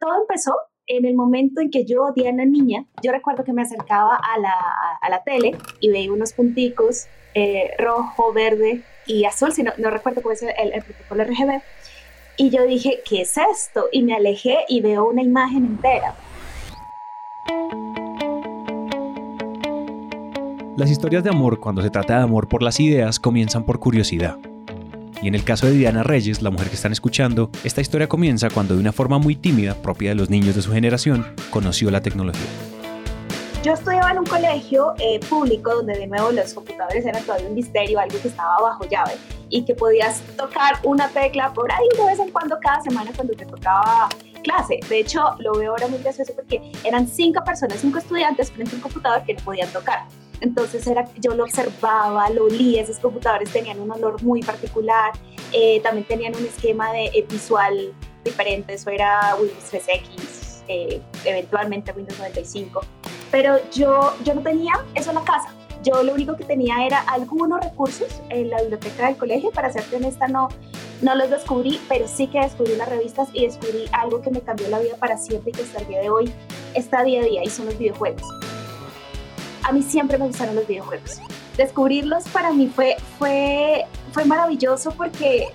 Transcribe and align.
todo 0.00 0.22
empezó 0.22 0.54
en 0.86 1.04
el 1.04 1.14
momento 1.14 1.60
en 1.60 1.70
que 1.70 1.84
yo, 1.84 2.10
Diana 2.16 2.44
Niña, 2.44 2.86
yo 3.02 3.12
recuerdo 3.12 3.44
que 3.44 3.52
me 3.52 3.62
acercaba 3.62 4.16
a 4.16 4.38
la, 4.40 4.54
a 5.00 5.10
la 5.10 5.22
tele 5.22 5.56
y 5.78 5.90
veía 5.90 6.12
unos 6.12 6.32
punticos 6.32 7.06
eh, 7.34 7.70
rojo, 7.78 8.32
verde 8.32 8.82
y 9.06 9.24
azul, 9.24 9.52
si 9.52 9.62
no, 9.62 9.72
no 9.78 9.90
recuerdo 9.90 10.22
cómo 10.22 10.32
es 10.32 10.42
el, 10.42 10.72
el, 10.72 10.82
protocolo 10.82 11.24
RGB. 11.24 11.62
Y 12.38 12.50
yo 12.50 12.66
dije, 12.66 13.02
¿qué 13.08 13.20
es 13.20 13.36
esto? 13.36 13.84
Y 13.92 14.02
me 14.02 14.14
alejé 14.14 14.64
y 14.68 14.80
veo 14.80 15.06
una 15.06 15.22
imagen 15.22 15.66
entera. 15.66 16.16
Las 20.76 20.90
historias 20.90 21.22
de 21.22 21.30
amor, 21.30 21.60
cuando 21.60 21.82
se 21.82 21.90
trata 21.90 22.16
de 22.16 22.22
amor 22.22 22.48
por 22.48 22.62
las 22.62 22.80
ideas, 22.80 23.20
comienzan 23.20 23.64
por 23.64 23.78
curiosidad. 23.78 24.38
Y 25.22 25.28
en 25.28 25.34
el 25.34 25.44
caso 25.44 25.66
de 25.66 25.72
Diana 25.72 26.02
Reyes, 26.02 26.40
la 26.40 26.50
mujer 26.50 26.68
que 26.68 26.76
están 26.76 26.92
escuchando, 26.92 27.50
esta 27.62 27.82
historia 27.82 28.08
comienza 28.08 28.48
cuando 28.48 28.74
de 28.74 28.80
una 28.80 28.92
forma 28.92 29.18
muy 29.18 29.36
tímida, 29.36 29.74
propia 29.74 30.10
de 30.10 30.14
los 30.14 30.30
niños 30.30 30.54
de 30.54 30.62
su 30.62 30.72
generación, 30.72 31.26
conoció 31.50 31.90
la 31.90 32.00
tecnología. 32.00 32.46
Yo 33.62 33.74
estudiaba 33.74 34.12
en 34.12 34.20
un 34.20 34.24
colegio 34.24 34.94
eh, 34.98 35.20
público 35.28 35.74
donde 35.74 35.98
de 35.98 36.06
nuevo 36.06 36.32
los 36.32 36.54
computadores 36.54 37.04
eran 37.04 37.22
todavía 37.24 37.48
un 37.48 37.54
misterio, 37.54 38.00
algo 38.00 38.18
que 38.22 38.28
estaba 38.28 38.58
bajo 38.62 38.88
llave 38.88 39.12
y 39.50 39.66
que 39.66 39.74
podías 39.74 40.22
tocar 40.38 40.76
una 40.84 41.08
tecla 41.08 41.52
por 41.52 41.70
ahí 41.70 41.86
de 41.98 42.06
vez 42.06 42.18
en 42.18 42.30
cuando 42.30 42.58
cada 42.58 42.80
semana 42.80 43.10
cuando 43.14 43.34
te 43.34 43.44
tocaba 43.44 44.08
clase. 44.42 44.80
De 44.88 45.00
hecho, 45.00 45.22
lo 45.40 45.52
veo 45.52 45.72
ahora 45.72 45.88
muy 45.88 45.98
gracioso 45.98 46.32
porque 46.34 46.72
eran 46.84 47.06
cinco 47.06 47.44
personas, 47.44 47.80
cinco 47.80 47.98
estudiantes 47.98 48.50
frente 48.50 48.72
a 48.72 48.76
un 48.76 48.80
computador 48.80 49.22
que 49.24 49.34
no 49.34 49.40
podían 49.40 49.68
tocar. 49.68 50.06
Entonces 50.40 50.86
era, 50.86 51.04
yo 51.18 51.34
lo 51.34 51.44
observaba, 51.44 52.30
lo 52.30 52.44
olía, 52.44 52.82
esos 52.82 52.98
computadores 52.98 53.50
tenían 53.50 53.78
un 53.80 53.90
olor 53.90 54.22
muy 54.22 54.42
particular, 54.42 55.12
eh, 55.52 55.80
también 55.80 56.06
tenían 56.06 56.34
un 56.34 56.44
esquema 56.44 56.92
de 56.92 57.26
visual 57.28 57.92
diferente, 58.24 58.74
eso 58.74 58.90
era 58.90 59.36
Windows 59.38 59.72
3X, 59.72 60.62
eh, 60.68 61.00
eventualmente 61.24 61.92
Windows 61.92 62.18
95, 62.18 62.80
pero 63.30 63.58
yo, 63.70 64.14
yo 64.24 64.34
no 64.34 64.42
tenía 64.42 64.72
eso 64.94 65.10
en 65.10 65.16
la 65.16 65.24
casa. 65.24 65.54
Yo 65.82 66.02
lo 66.02 66.12
único 66.12 66.36
que 66.36 66.44
tenía 66.44 66.84
era 66.84 67.00
algunos 67.00 67.58
recursos 67.60 68.20
en 68.28 68.50
la 68.50 68.60
biblioteca 68.60 69.06
del 69.06 69.16
colegio, 69.16 69.50
para 69.50 69.72
serte 69.72 69.96
honesta 69.96 70.28
no, 70.28 70.48
no 71.00 71.14
los 71.14 71.30
descubrí, 71.30 71.80
pero 71.88 72.06
sí 72.06 72.26
que 72.26 72.38
descubrí 72.38 72.76
las 72.76 72.88
revistas 72.88 73.28
y 73.32 73.46
descubrí 73.46 73.86
algo 73.92 74.20
que 74.20 74.30
me 74.30 74.40
cambió 74.42 74.68
la 74.68 74.78
vida 74.78 74.96
para 74.98 75.16
siempre 75.16 75.50
y 75.50 75.52
que 75.54 75.62
hasta 75.62 75.80
el 75.80 75.86
día 75.86 76.00
de 76.00 76.10
hoy 76.10 76.32
está 76.74 77.02
día 77.02 77.22
a 77.22 77.24
día 77.24 77.42
y 77.42 77.48
son 77.48 77.64
los 77.66 77.78
videojuegos 77.78 78.22
a 79.62 79.72
mí 79.72 79.82
siempre 79.82 80.18
me 80.18 80.26
gustaron 80.26 80.54
los 80.54 80.66
videojuegos. 80.66 81.20
Descubrirlos 81.56 82.24
para 82.28 82.52
mí 82.52 82.70
fue, 82.74 82.96
fue, 83.18 83.84
fue 84.12 84.24
maravilloso 84.24 84.92
porque 84.92 85.48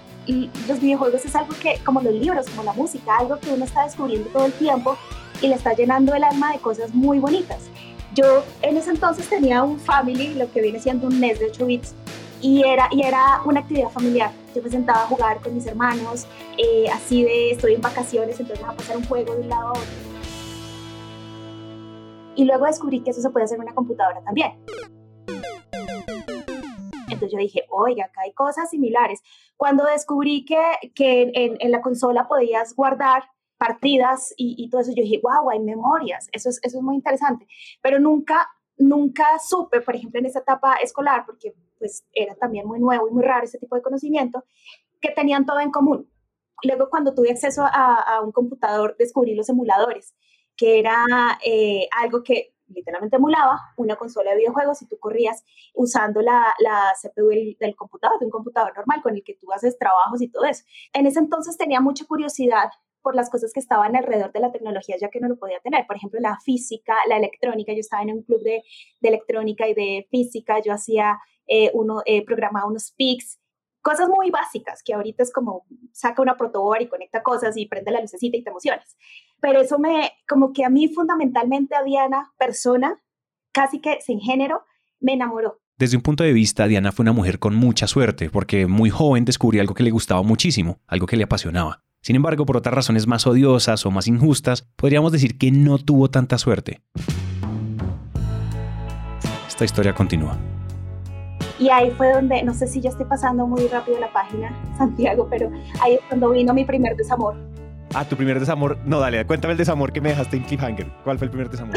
los 0.67 0.79
videojuegos 0.79 1.25
es 1.25 1.35
algo 1.35 1.53
que, 1.61 1.79
como 1.83 2.01
los 2.01 2.13
libros, 2.13 2.47
como 2.49 2.63
la 2.63 2.73
música, 2.73 3.17
algo 3.17 3.39
que 3.39 3.51
uno 3.51 3.65
está 3.65 3.83
descubriendo 3.83 4.29
todo 4.29 4.45
el 4.45 4.53
tiempo 4.53 4.97
y 5.41 5.47
le 5.47 5.55
está 5.55 5.73
llenando 5.73 6.13
el 6.15 6.23
alma 6.23 6.51
de 6.51 6.59
cosas 6.59 6.93
muy 6.93 7.19
bonitas. 7.19 7.63
Yo 8.13 8.43
en 8.61 8.77
ese 8.77 8.91
entonces 8.91 9.27
tenía 9.27 9.63
un 9.63 9.79
family, 9.79 10.33
lo 10.35 10.49
que 10.51 10.61
viene 10.61 10.79
siendo 10.79 11.07
un 11.07 11.19
NES 11.19 11.39
de 11.39 11.45
8 11.47 11.65
bits, 11.65 11.95
y 12.41 12.63
era, 12.63 12.87
y 12.91 13.01
era 13.01 13.41
una 13.43 13.61
actividad 13.61 13.89
familiar. 13.89 14.31
Yo 14.55 14.61
me 14.61 14.69
sentaba 14.69 15.03
a 15.03 15.07
jugar 15.07 15.41
con 15.41 15.53
mis 15.53 15.65
hermanos, 15.65 16.25
eh, 16.57 16.85
así 16.93 17.23
de 17.23 17.51
estoy 17.51 17.73
en 17.73 17.81
vacaciones, 17.81 18.39
entonces 18.39 18.65
a 18.65 18.71
pasar 18.73 18.97
un 18.97 19.05
juego 19.05 19.35
de 19.35 19.41
un 19.41 19.49
lado 19.49 19.67
a 19.67 19.71
otro 19.71 20.14
y 22.35 22.45
luego 22.45 22.65
descubrí 22.65 23.01
que 23.01 23.11
eso 23.11 23.21
se 23.21 23.29
puede 23.29 23.45
hacer 23.45 23.57
en 23.57 23.63
una 23.63 23.73
computadora 23.73 24.21
también. 24.23 24.53
Entonces 27.09 27.31
yo 27.31 27.37
dije, 27.37 27.65
oiga, 27.69 28.05
acá 28.05 28.21
hay 28.21 28.33
cosas 28.33 28.69
similares. 28.69 29.21
Cuando 29.55 29.85
descubrí 29.85 30.45
que, 30.45 30.61
que 30.93 31.31
en, 31.33 31.71
la 31.71 31.81
consola 31.81 32.27
podías 32.27 32.75
guardar 32.75 33.23
partidas 33.57 34.33
y, 34.37 34.69
todo 34.69 34.81
eso, 34.81 34.91
yo 34.95 35.03
dije, 35.03 35.21
wow, 35.23 35.49
hay 35.49 35.59
memorias, 35.59 36.27
eso 36.33 36.49
es, 36.49 36.59
eso 36.61 36.77
es 36.77 36.83
muy 36.83 36.95
interesante. 36.95 37.47
Pero 37.81 37.99
nunca, 37.99 38.49
nunca 38.77 39.39
supe, 39.39 39.81
por 39.81 39.95
ejemplo, 39.95 40.19
en 40.19 40.25
esa 40.25 40.39
etapa 40.39 40.75
escolar, 40.75 41.25
porque 41.25 41.53
pues 41.77 42.05
era 42.13 42.35
también 42.35 42.67
muy 42.67 42.79
nuevo 42.79 43.07
y 43.07 43.11
muy 43.11 43.23
raro 43.23 43.45
ese 43.45 43.59
tipo 43.59 43.75
de 43.75 43.81
conocimiento, 43.81 44.43
que 44.99 45.11
tenían 45.11 45.45
todo 45.45 45.59
en 45.59 45.71
común. 45.71 46.09
Luego 46.63 46.89
cuando 46.89 47.13
tuve 47.13 47.31
acceso 47.31 47.63
a, 47.63 47.95
a 47.95 48.21
un 48.21 48.31
computador, 48.31 48.95
descubrí 48.97 49.35
los 49.35 49.49
emuladores 49.49 50.15
que 50.55 50.79
era 50.79 51.05
eh, 51.45 51.87
algo 51.91 52.23
que 52.23 52.55
literalmente 52.67 53.17
emulaba 53.17 53.59
una 53.77 53.95
consola 53.95 54.31
de 54.31 54.37
videojuegos 54.37 54.81
y 54.81 54.87
tú 54.87 54.97
corrías 54.99 55.43
usando 55.73 56.21
la, 56.21 56.53
la 56.59 56.93
CPU 57.01 57.29
del, 57.59 57.75
computador, 57.75 58.19
de 58.19 58.25
un 58.25 58.31
computador 58.31 58.73
normal 58.75 59.01
con 59.01 59.15
el 59.15 59.23
que 59.23 59.35
tú 59.35 59.51
haces 59.51 59.77
trabajos 59.77 60.21
y 60.21 60.29
todo 60.29 60.45
eso. 60.45 60.63
En 60.93 61.05
ese 61.05 61.19
entonces 61.19 61.57
tenía 61.57 61.81
mucha 61.81 62.05
curiosidad 62.05 62.69
por 63.01 63.15
las 63.15 63.29
cosas 63.29 63.53
que 63.53 63.59
estaban 63.59 63.95
alrededor 63.95 64.31
de 64.31 64.39
la 64.39 64.51
tecnología, 64.51 64.95
ya 64.99 65.09
que 65.09 65.19
no 65.19 65.27
lo 65.27 65.37
podía 65.37 65.59
tener. 65.59 65.85
Por 65.85 65.95
ejemplo, 65.95 66.19
la 66.19 66.39
física, 66.43 66.95
la 67.07 67.17
electrónica. 67.17 67.71
Yo 67.71 67.79
estaba 67.79 68.01
en 68.01 68.11
un 68.11 68.23
club 68.23 68.41
de, 68.41 68.63
electrónica 69.01 69.67
y 69.67 69.75
de 69.75 70.07
física. 70.09 70.59
Yo 70.59 70.73
hacía 70.73 71.19
eh, 71.45 71.69
uno, 71.75 72.01
eh, 72.05 72.25
programaba 72.25 72.67
unos 72.67 72.91
PICs 72.93 73.39
cosas 73.85 74.09
muy 74.09 74.31
básicas 74.31 74.81
que 74.83 74.95
ahorita 74.95 75.21
es 75.21 75.31
como 75.31 75.63
saca 75.91 76.19
una 76.19 76.35
protoboard 76.35 76.81
y 76.81 76.87
conecta 76.87 77.21
cosas 77.21 77.55
y 77.55 77.67
prende 77.67 77.91
la 77.91 78.01
lucecita 78.01 78.35
y 78.35 78.43
te 78.43 78.49
emocionas. 78.49 78.97
Pero 79.39 79.61
eso 79.61 79.77
me, 79.77 80.11
como 80.27 80.53
que 80.53 80.65
a 80.65 80.69
mí 80.69 80.87
fundamentalmente 80.87 81.75
a 81.75 81.83
Diana, 81.83 82.33
persona, 82.39 82.99
casi 83.51 83.79
que 83.79 83.99
sin 84.01 84.19
género, 84.19 84.63
me 84.99 85.13
enamoró. 85.13 85.61
Desde 85.77 85.97
un 85.97 86.01
punto 86.01 86.23
de 86.23 86.33
vista, 86.33 86.65
Diana 86.65 86.91
fue 86.91 87.03
una 87.03 87.11
mujer 87.11 87.37
con 87.37 87.53
mucha 87.53 87.85
suerte, 87.85 88.31
porque 88.31 88.65
muy 88.65 88.89
joven 88.89 89.23
descubrió 89.23 89.61
algo 89.61 89.75
que 89.75 89.83
le 89.83 89.91
gustaba 89.91 90.23
muchísimo, 90.23 90.79
algo 90.87 91.05
que 91.05 91.15
le 91.15 91.25
apasionaba. 91.25 91.83
Sin 92.01 92.15
embargo, 92.15 92.47
por 92.47 92.57
otras 92.57 92.73
razones 92.73 93.05
más 93.05 93.27
odiosas 93.27 93.85
o 93.85 93.91
más 93.91 94.07
injustas, 94.07 94.67
podríamos 94.75 95.11
decir 95.11 95.37
que 95.37 95.51
no 95.51 95.77
tuvo 95.77 96.09
tanta 96.09 96.39
suerte. 96.39 96.81
Esta 99.47 99.63
historia 99.63 99.93
continúa. 99.93 100.54
Y 101.59 101.69
ahí 101.69 101.91
fue 101.91 102.11
donde, 102.11 102.43
no 102.43 102.53
sé 102.53 102.67
si 102.67 102.81
ya 102.81 102.89
estoy 102.89 103.05
pasando 103.05 103.47
muy 103.47 103.67
rápido 103.67 103.99
la 103.99 104.11
página, 104.11 104.53
Santiago, 104.77 105.27
pero 105.29 105.49
ahí 105.81 105.95
es 105.95 106.01
cuando 106.07 106.29
vino 106.31 106.53
mi 106.53 106.65
primer 106.65 106.95
desamor. 106.95 107.35
Ah, 107.93 108.03
tu 108.03 108.17
primer 108.17 108.39
desamor. 108.39 108.77
No, 108.85 108.99
dale, 108.99 109.25
cuéntame 109.25 109.53
el 109.53 109.57
desamor 109.57 109.93
que 109.93 110.01
me 110.01 110.09
dejaste 110.09 110.35
en 110.35 110.43
Cliffhanger. 110.43 110.87
¿Cuál 111.05 111.17
fue 111.17 111.25
el 111.25 111.31
primer 111.31 111.49
desamor? 111.49 111.75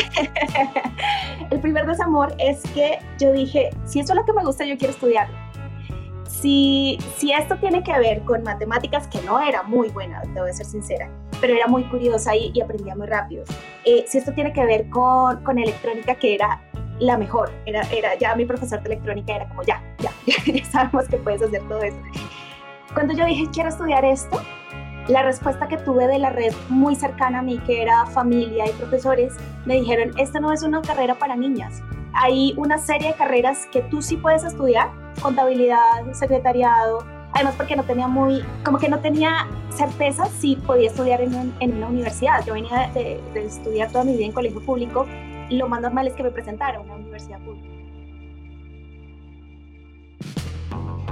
el 1.50 1.60
primer 1.60 1.86
desamor 1.86 2.34
es 2.38 2.60
que 2.74 2.98
yo 3.20 3.32
dije, 3.32 3.70
si 3.84 4.00
eso 4.00 4.14
es 4.14 4.18
lo 4.18 4.24
que 4.24 4.32
me 4.32 4.44
gusta, 4.44 4.64
yo 4.64 4.76
quiero 4.76 4.92
estudiar. 4.92 5.28
Si, 6.26 6.98
si 7.16 7.32
esto 7.32 7.56
tiene 7.58 7.84
que 7.84 7.96
ver 7.98 8.22
con 8.22 8.42
matemáticas, 8.42 9.06
que 9.06 9.20
no 9.22 9.40
era 9.40 9.62
muy 9.62 9.90
buena, 9.90 10.22
te 10.22 10.40
voy 10.40 10.50
a 10.50 10.52
ser 10.52 10.66
sincera, 10.66 11.08
pero 11.40 11.54
era 11.54 11.68
muy 11.68 11.84
curiosa 11.84 12.34
y, 12.34 12.50
y 12.52 12.60
aprendía 12.60 12.96
muy 12.96 13.06
rápido. 13.06 13.44
Eh, 13.84 14.04
si 14.08 14.18
esto 14.18 14.32
tiene 14.32 14.52
que 14.52 14.64
ver 14.64 14.88
con, 14.88 15.42
con 15.44 15.58
electrónica, 15.58 16.16
que 16.16 16.34
era 16.34 16.60
la 16.98 17.16
mejor. 17.16 17.50
Era, 17.66 17.82
era 17.92 18.14
ya 18.16 18.34
mi 18.34 18.44
profesor 18.44 18.82
de 18.82 18.94
electrónica 18.94 19.36
era 19.36 19.48
como, 19.48 19.62
ya, 19.62 19.82
ya, 19.98 20.10
ya 20.26 20.64
sabemos 20.64 21.08
que 21.08 21.16
puedes 21.18 21.42
hacer 21.42 21.62
todo 21.68 21.82
esto. 21.82 22.00
Cuando 22.94 23.14
yo 23.14 23.24
dije, 23.26 23.46
quiero 23.52 23.68
estudiar 23.68 24.04
esto, 24.04 24.40
la 25.08 25.22
respuesta 25.22 25.68
que 25.68 25.78
tuve 25.78 26.06
de 26.06 26.18
la 26.18 26.30
red 26.30 26.52
muy 26.68 26.94
cercana 26.94 27.38
a 27.38 27.42
mí, 27.42 27.58
que 27.66 27.82
era 27.82 28.06
familia 28.06 28.66
y 28.68 28.72
profesores, 28.72 29.34
me 29.64 29.74
dijeron, 29.74 30.12
esta 30.18 30.38
no 30.38 30.52
es 30.52 30.62
una 30.62 30.82
carrera 30.82 31.14
para 31.14 31.34
niñas. 31.34 31.82
Hay 32.12 32.54
una 32.56 32.78
serie 32.78 33.08
de 33.08 33.14
carreras 33.14 33.66
que 33.72 33.82
tú 33.82 34.02
sí 34.02 34.16
puedes 34.16 34.44
estudiar, 34.44 34.90
contabilidad, 35.22 36.12
secretariado, 36.12 37.06
además 37.32 37.54
porque 37.56 37.76
no 37.76 37.84
tenía 37.84 38.08
muy, 38.08 38.44
como 38.64 38.78
que 38.78 38.88
no 38.88 39.00
tenía 39.00 39.46
certeza 39.70 40.26
si 40.26 40.56
podía 40.56 40.88
estudiar 40.88 41.20
en, 41.20 41.54
en 41.60 41.76
una 41.76 41.88
universidad. 41.88 42.44
Yo 42.44 42.54
venía 42.54 42.90
de, 42.94 43.20
de, 43.32 43.44
estudiar 43.46 43.90
toda 43.90 44.04
mi 44.04 44.12
vida 44.12 44.26
en 44.26 44.32
colegio 44.32 44.60
público 44.60 45.06
lo 45.50 45.68
más 45.68 45.80
normal 45.80 46.06
es 46.06 46.14
que 46.14 46.22
me 46.22 46.30
presentara 46.30 46.78
a 46.78 46.80
una 46.80 46.94
universidad 46.94 47.40
pública. 47.40 47.68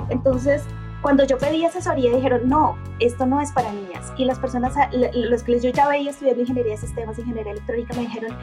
Entonces, 0.09 0.65
cuando 1.03 1.25
yo 1.25 1.39
pedí 1.39 1.65
asesoría, 1.65 2.15
dijeron, 2.15 2.49
no, 2.49 2.77
esto 3.01 3.27
no 3.27 3.41
es 3.41 3.53
para 3.53 3.73
niñas. 3.73 4.13
Y 4.17 4.25
las 4.25 4.39
personas, 4.39 4.75
los 5.15 5.43
que 5.43 5.61
yo 5.61 5.71
ya 5.71 5.89
veía 5.89 6.11
estudiando 6.11 6.43
ingeniería 6.43 6.73
de 6.73 6.79
sistemas, 6.79 7.19
ingeniería 7.19 7.53
electrónica, 7.53 7.95
me 7.95 8.03
dijeron, 8.03 8.37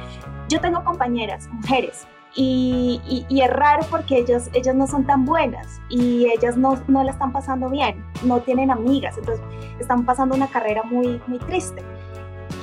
yo 0.49 0.61
tengo 0.61 0.83
compañeras, 0.83 1.49
mujeres, 1.51 2.07
y, 2.35 3.25
y, 3.29 3.41
es 3.41 3.49
raro 3.51 3.85
porque 3.91 4.17
ellas, 4.17 4.49
ellas 4.53 4.73
no 4.73 4.87
son 4.87 5.05
tan 5.05 5.23
buenas 5.23 5.79
y 5.89 6.25
ellas 6.31 6.57
no, 6.57 6.81
no 6.87 7.03
la 7.03 7.11
están 7.11 7.31
pasando 7.31 7.69
bien, 7.69 8.03
no 8.23 8.39
tienen 8.39 8.71
amigas, 8.71 9.19
entonces 9.19 9.45
están 9.79 10.03
pasando 10.03 10.33
una 10.33 10.47
carrera 10.47 10.81
muy, 10.81 11.21
muy 11.27 11.37
triste. 11.39 11.83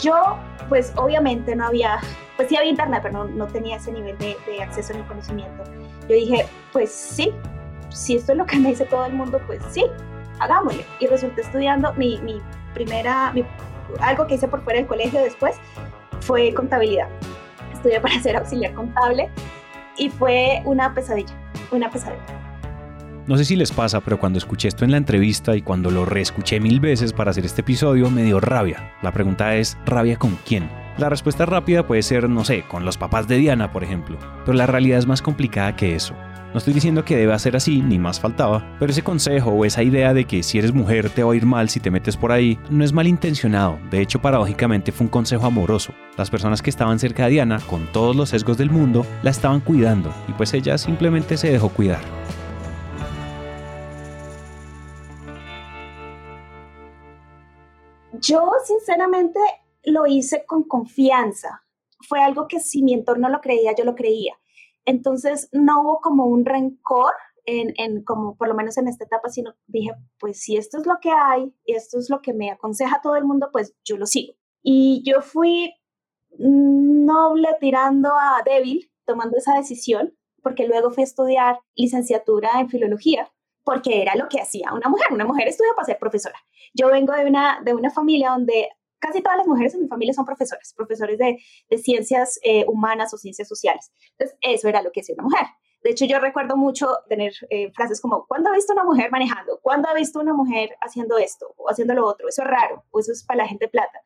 Yo, 0.01 0.15
pues 0.69 0.93
obviamente 0.97 1.55
no 1.55 1.67
había 1.67 2.01
pues 2.41 2.49
sí 2.49 2.57
había 2.57 2.71
internet, 2.71 3.01
pero 3.03 3.27
no, 3.27 3.47
tenía 3.49 3.77
ese 3.77 3.93
nivel 3.93 4.17
de, 4.17 4.35
acceso 4.63 4.95
ni 4.95 5.03
conocimiento. 5.03 5.63
Yo 6.09 6.15
dije, 6.15 6.47
pues 6.73 6.91
sí, 6.91 7.35
si 7.91 8.17
esto 8.17 8.33
es 8.33 8.39
lo 8.39 8.47
que 8.47 8.59
me 8.59 8.71
dice 8.71 8.87
todo 8.87 9.05
el 9.05 9.13
mundo, 9.13 9.39
pues 9.47 9.61
sí, 9.71 9.85
hagámosle. 10.39 10.87
Y 11.01 11.07
resulté 11.07 11.43
estudiando 11.43 11.93
mi, 11.99 12.19
mi 12.23 12.41
primera, 12.73 13.35
algo 14.01 14.27
que 14.27 14.37
hice 14.37 14.49
por 14.49 14.63
fuera 14.63 14.79
del 14.79 14.89
colegio 14.89 15.21
después, 15.21 15.57
fue 16.21 16.55
contabilidad. 16.55 17.09
Estudié 17.75 18.01
para 18.01 18.19
ser 18.23 18.39
auxiliar 18.39 18.73
contable 18.73 19.29
y 19.99 20.09
fue 20.09 20.63
una 20.65 20.95
pesadilla, 20.95 21.35
una 21.73 21.91
pesadilla. 21.91 22.25
No 23.27 23.37
sé 23.37 23.45
si 23.45 23.55
les 23.55 23.71
pasa, 23.71 24.01
pero 24.01 24.19
cuando 24.19 24.39
escuché 24.39 24.69
esto 24.69 24.87
en 24.87 24.93
la 24.93 24.97
entrevista 24.97 25.55
y 25.55 25.61
cuando 25.61 25.91
lo 25.91 26.07
reescuché 26.07 26.59
mil 26.59 26.81
veces 26.81 27.13
para 27.13 27.33
hacer 27.33 27.45
este 27.45 27.61
episodio, 27.61 28.09
me 28.09 28.23
dio 28.23 28.41
rabia. 28.41 28.95
La 29.03 29.13
pregunta 29.13 29.57
es, 29.57 29.77
¿rabia 29.85 30.17
con 30.17 30.39
quién? 30.47 30.71
La 31.01 31.09
respuesta 31.09 31.47
rápida 31.47 31.87
puede 31.87 32.03
ser, 32.03 32.29
no 32.29 32.45
sé, 32.45 32.63
con 32.69 32.85
los 32.85 32.99
papás 32.99 33.27
de 33.27 33.39
Diana, 33.39 33.73
por 33.73 33.83
ejemplo, 33.83 34.19
pero 34.45 34.53
la 34.53 34.67
realidad 34.67 34.99
es 34.99 35.07
más 35.07 35.23
complicada 35.23 35.75
que 35.75 35.95
eso. 35.95 36.15
No 36.53 36.59
estoy 36.59 36.75
diciendo 36.75 37.07
que 37.07 37.17
deba 37.17 37.39
ser 37.39 37.57
así, 37.57 37.81
ni 37.81 37.99
más 37.99 38.21
faltaba, 38.21 38.77
pero 38.79 38.93
ese 38.93 39.03
consejo 39.03 39.49
o 39.51 39.65
esa 39.65 39.83
idea 39.83 40.13
de 40.13 40.27
que 40.27 40.43
si 40.43 40.59
eres 40.59 40.75
mujer 40.75 41.09
te 41.09 41.23
va 41.23 41.33
a 41.33 41.37
ir 41.37 41.47
mal 41.47 41.71
si 41.71 41.81
te 41.81 41.91
metes 41.91 42.19
por 42.19 42.33
ahí, 42.33 42.59
no 42.69 42.85
es 42.85 42.93
malintencionado, 42.93 43.79
de 43.91 44.03
hecho 44.03 44.21
paradójicamente 44.21 44.93
fue 44.93 45.07
un 45.07 45.11
consejo 45.11 45.47
amoroso. 45.47 45.95
Las 46.19 46.29
personas 46.29 46.61
que 46.61 46.69
estaban 46.69 46.99
cerca 46.99 47.25
de 47.25 47.31
Diana, 47.31 47.61
con 47.67 47.87
todos 47.93 48.15
los 48.15 48.29
sesgos 48.29 48.59
del 48.59 48.69
mundo, 48.69 49.07
la 49.23 49.31
estaban 49.31 49.61
cuidando, 49.61 50.13
y 50.29 50.33
pues 50.33 50.53
ella 50.53 50.77
simplemente 50.77 51.39
se 51.39 51.51
dejó 51.51 51.71
cuidar. 51.71 52.03
Yo 58.21 58.53
sinceramente 58.67 59.41
lo 59.91 60.07
hice 60.07 60.45
con 60.47 60.65
confianza. 60.65 61.65
Fue 62.09 62.21
algo 62.21 62.49
que 62.49 62.61
si 62.61 62.83
mi 62.83 62.95
entorno 62.95 63.29
lo 63.29 63.41
creía, 63.41 63.75
yo 63.77 63.85
lo 63.85 63.95
creía. 63.95 64.35
Entonces 64.85 65.49
no 65.53 65.83
hubo 65.83 66.01
como 66.01 66.27
un 66.27 66.45
rencor 66.45 67.13
en, 67.47 68.05
como 68.05 68.37
por 68.37 68.49
lo 68.49 68.55
menos 68.55 68.77
en 68.79 68.89
esta 68.89 69.05
etapa, 69.05 69.29
sino 69.29 69.55
dije, 69.67 69.93
pues 70.19 70.41
si 70.41 70.57
esto 70.57 70.79
es 70.79 70.87
lo 70.87 70.99
que 71.01 71.11
hay 71.11 71.53
y 71.65 71.75
esto 71.75 71.99
es 71.99 72.11
lo 72.11 72.21
que 72.21 72.33
me 72.33 72.51
aconseja 72.51 73.01
todo 73.03 73.17
el 73.17 73.25
mundo, 73.25 73.49
pues 73.53 73.75
yo 73.85 73.97
lo 73.97 74.07
sigo. 74.07 74.35
Y 74.63 75.03
yo 75.05 75.21
fui 75.21 75.73
noble 76.39 77.49
tirando 77.61 78.11
a 78.15 78.43
débil 78.45 78.91
tomando 79.05 79.37
esa 79.37 79.55
decisión, 79.57 80.15
porque 80.43 80.67
luego 80.67 80.91
fui 80.91 81.03
a 81.03 81.05
estudiar 81.05 81.59
licenciatura 81.75 82.61
en 82.61 82.69
filología, 82.69 83.31
porque 83.65 84.01
era 84.01 84.15
lo 84.15 84.29
que 84.29 84.41
hacía 84.41 84.73
una 84.73 84.89
mujer. 84.89 85.09
Una 85.11 85.25
mujer 85.25 85.49
estudia 85.49 85.73
para 85.75 85.87
ser 85.87 85.99
profesora. 85.99 86.37
Yo 86.75 86.89
vengo 86.89 87.13
de 87.13 87.27
una, 87.27 87.61
de 87.65 87.75
una 87.75 87.91
familia 87.91 88.31
donde 88.31 88.69
casi 89.01 89.23
todas 89.23 89.39
las 89.39 89.47
mujeres 89.47 89.75
en 89.75 89.83
mi 89.83 89.89
familia 89.89 90.15
son 90.15 90.25
profesoras, 90.25 90.73
profesores 90.77 91.19
de, 91.19 91.39
ciencias 91.79 92.39
eh, 92.43 92.65
humanas 92.69 93.13
o 93.15 93.19
ciencias 93.19 93.49
sociales. 93.49 93.91
Entonces, 94.13 94.39
eso 94.43 94.69
era 94.69 94.83
lo 94.83 94.93
que 94.93 95.01
hacía 95.01 95.15
una 95.15 95.25
mujer. 95.25 95.47
De 95.83 95.91
hecho, 95.91 96.05
yo 96.05 96.19
recuerdo 96.19 96.57
mucho 96.57 96.89
tener 97.09 97.33
eh, 97.49 97.73
frases 97.73 98.01
como, 98.01 98.27
¿cuándo 98.27 98.51
ha 98.51 98.55
visto 98.55 98.75
una 98.75 98.85
mujer 98.85 99.11
manejando? 99.11 99.59
¿Cuándo 99.63 99.89
ha 99.89 99.95
visto 99.95 100.21
una 100.21 100.35
mujer 100.35 100.77
haciendo 100.83 101.17
esto 101.17 101.55
o 101.57 101.71
haciendo 101.71 101.95
lo 101.95 102.07
otro? 102.07 102.29
Eso 102.29 102.43
es 102.43 102.49
raro 102.49 102.85
o 102.91 103.01
eso 103.01 103.13
es 103.13 103.25
para 103.25 103.39
la 103.39 103.49
gente 103.49 103.67
plata. 103.67 104.01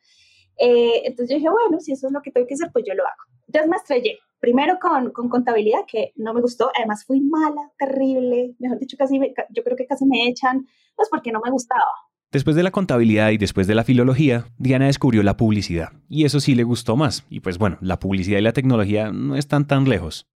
Eh, 0.56 1.02
entonces 1.04 1.30
yo 1.30 1.36
dije, 1.36 1.50
bueno, 1.50 1.80
si 1.80 1.92
eso 1.92 2.06
es 2.06 2.12
lo 2.12 2.22
que 2.22 2.30
tengo 2.30 2.46
que 2.46 2.54
hacer, 2.54 2.70
pues 2.72 2.84
yo 2.86 2.94
lo 2.94 3.02
hago. 3.04 3.22
Entonces 3.48 3.68
me 3.68 3.76
estrellé, 3.76 4.18
primero 4.38 4.78
con, 4.80 5.10
con 5.10 5.28
contabilidad, 5.28 5.80
que 5.86 6.12
no 6.14 6.32
me 6.32 6.40
gustó, 6.40 6.70
además 6.76 7.04
fui 7.04 7.20
mala, 7.20 7.72
terrible, 7.76 8.54
mejor 8.60 8.78
dicho, 8.78 8.96
casi 8.96 9.18
yo 9.50 9.64
creo 9.64 9.76
que 9.76 9.86
casi 9.86 10.06
me 10.06 10.28
echan, 10.28 10.66
pues 10.94 11.08
porque 11.10 11.32
no 11.32 11.40
me 11.40 11.50
gustaba. 11.50 11.90
Después 12.34 12.56
de 12.56 12.64
la 12.64 12.72
contabilidad 12.72 13.30
y 13.30 13.38
después 13.38 13.68
de 13.68 13.76
la 13.76 13.84
filología, 13.84 14.48
Diana 14.58 14.86
descubrió 14.86 15.22
la 15.22 15.36
publicidad, 15.36 15.92
y 16.08 16.24
eso 16.24 16.40
sí 16.40 16.56
le 16.56 16.64
gustó 16.64 16.96
más. 16.96 17.24
Y 17.30 17.38
pues 17.38 17.58
bueno, 17.58 17.78
la 17.80 18.00
publicidad 18.00 18.40
y 18.40 18.42
la 18.42 18.52
tecnología 18.52 19.12
no 19.12 19.36
están 19.36 19.68
tan 19.68 19.88
lejos. 19.88 20.26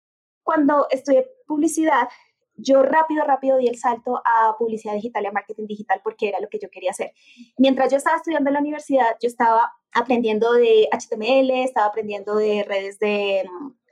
Cuando 0.45 0.87
estudié 0.93 1.27
publicidad, 1.45 2.06
yo 2.55 2.85
rápido, 2.85 3.25
rápido 3.25 3.59
di 3.59 3.67
el 3.67 3.77
salto 3.77 4.19
a 4.19 4.55
publicidad 4.56 4.95
digital 4.95 5.25
y 5.25 5.27
a 5.27 5.33
marketing 5.33 5.67
digital 5.67 6.00
porque 6.05 6.29
era 6.29 6.39
lo 6.39 6.49
que 6.49 6.61
yo 6.62 6.71
quería 6.71 6.93
hacer. 6.93 7.11
Mientras 7.56 7.91
yo 7.91 7.97
estaba 7.97 8.17
estudiando 8.17 8.49
en 8.49 8.55
la 8.55 8.61
universidad, 8.61 9.17
yo 9.21 9.27
estaba 9.27 9.73
aprendiendo 9.91 10.53
de 10.53 10.89
HTML, 10.93 11.50
estaba 11.65 11.89
aprendiendo 11.89 12.37
de 12.37 12.62
redes 12.62 13.00
de, 13.00 13.43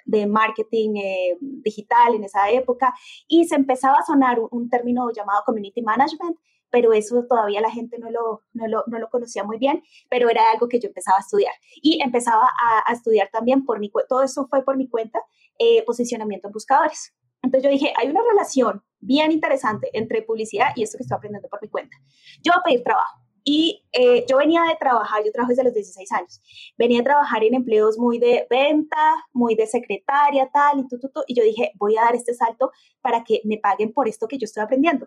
de 0.06 0.26
marketing 0.26 0.97
eh, 0.97 1.37
digital 1.41 2.14
en 2.14 2.25
esa 2.25 2.50
época 2.50 2.94
y 3.29 3.44
se 3.44 3.56
empezaba 3.56 3.99
a 3.99 4.06
sonar 4.06 4.38
un 4.50 4.70
término 4.70 5.11
llamado 5.12 5.43
community 5.44 5.82
management 5.82 6.37
pero 6.70 6.93
eso 6.93 7.25
todavía 7.29 7.61
la 7.61 7.70
gente 7.70 7.99
no 7.99 8.11
lo, 8.11 8.43
no 8.53 8.67
lo, 8.67 8.85
no 8.87 8.99
lo 8.99 9.08
conocía 9.08 9.44
muy 9.44 9.56
bien, 9.56 9.82
pero 10.11 10.29
era 10.29 10.50
algo 10.50 10.69
que 10.69 10.81
yo 10.81 10.88
empezaba 10.88 11.17
a 11.19 11.20
estudiar. 11.20 11.55
Y 11.81 12.03
empezaba 12.03 12.44
a, 12.47 12.91
a 12.91 12.93
estudiar 12.93 13.31
también 13.32 13.64
por 13.64 13.79
mi 13.79 13.91
todo 14.08 14.23
eso 14.23 14.47
fue 14.49 14.64
por 14.64 14.76
mi 14.76 14.88
cuenta, 14.88 15.20
eh, 15.58 15.85
posicionamiento 15.85 16.49
en 16.49 16.53
buscadores. 16.53 17.14
Entonces 17.43 17.64
yo 17.64 17.70
dije, 17.70 17.93
hay 17.97 18.08
una 18.08 18.20
relación 18.29 18.82
bien 18.99 19.32
interesante 19.32 19.88
entre 19.93 20.23
publicidad 20.23 20.69
y 20.75 20.82
esto 20.82 20.99
que 20.99 21.05
estoy 21.05 21.17
aprendiendo 21.17 21.49
por 21.49 21.62
mi 21.62 21.69
cuenta. 21.69 21.97
Yo 22.43 22.53
voy 22.53 22.61
a 22.61 22.62
pedir 22.64 22.82
trabajo. 22.82 23.25
Y 23.48 23.84
eh, 23.93 24.26
yo 24.28 24.38
venía 24.38 24.60
de 24.64 24.75
trabajar, 24.75 25.22
yo 25.25 25.31
trabajo 25.31 25.50
desde 25.50 25.62
los 25.62 25.72
16 25.72 26.10
años, 26.10 26.43
venía 26.76 27.00
a 27.00 27.04
trabajar 27.04 27.44
en 27.44 27.54
empleos 27.54 27.96
muy 27.96 28.19
de 28.19 28.44
venta, 28.50 29.14
muy 29.32 29.54
de 29.54 29.69
secretaria, 29.69 30.50
tal, 30.52 30.81
y, 30.81 30.88
tú, 30.88 30.98
tú, 30.98 31.10
tú, 31.14 31.22
y 31.28 31.34
yo 31.37 31.44
dije, 31.44 31.70
voy 31.76 31.96
a 31.96 32.02
dar 32.02 32.16
este 32.16 32.34
salto 32.34 32.72
para 33.00 33.22
que 33.22 33.43
me 33.44 33.58
paguen 33.58 33.93
por 33.93 34.08
esto 34.08 34.26
que 34.26 34.37
yo 34.37 34.46
estoy 34.46 34.64
aprendiendo. 34.64 35.06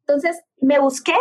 Entonces 0.00 0.42
me 0.60 0.80
busqué, 0.80 1.14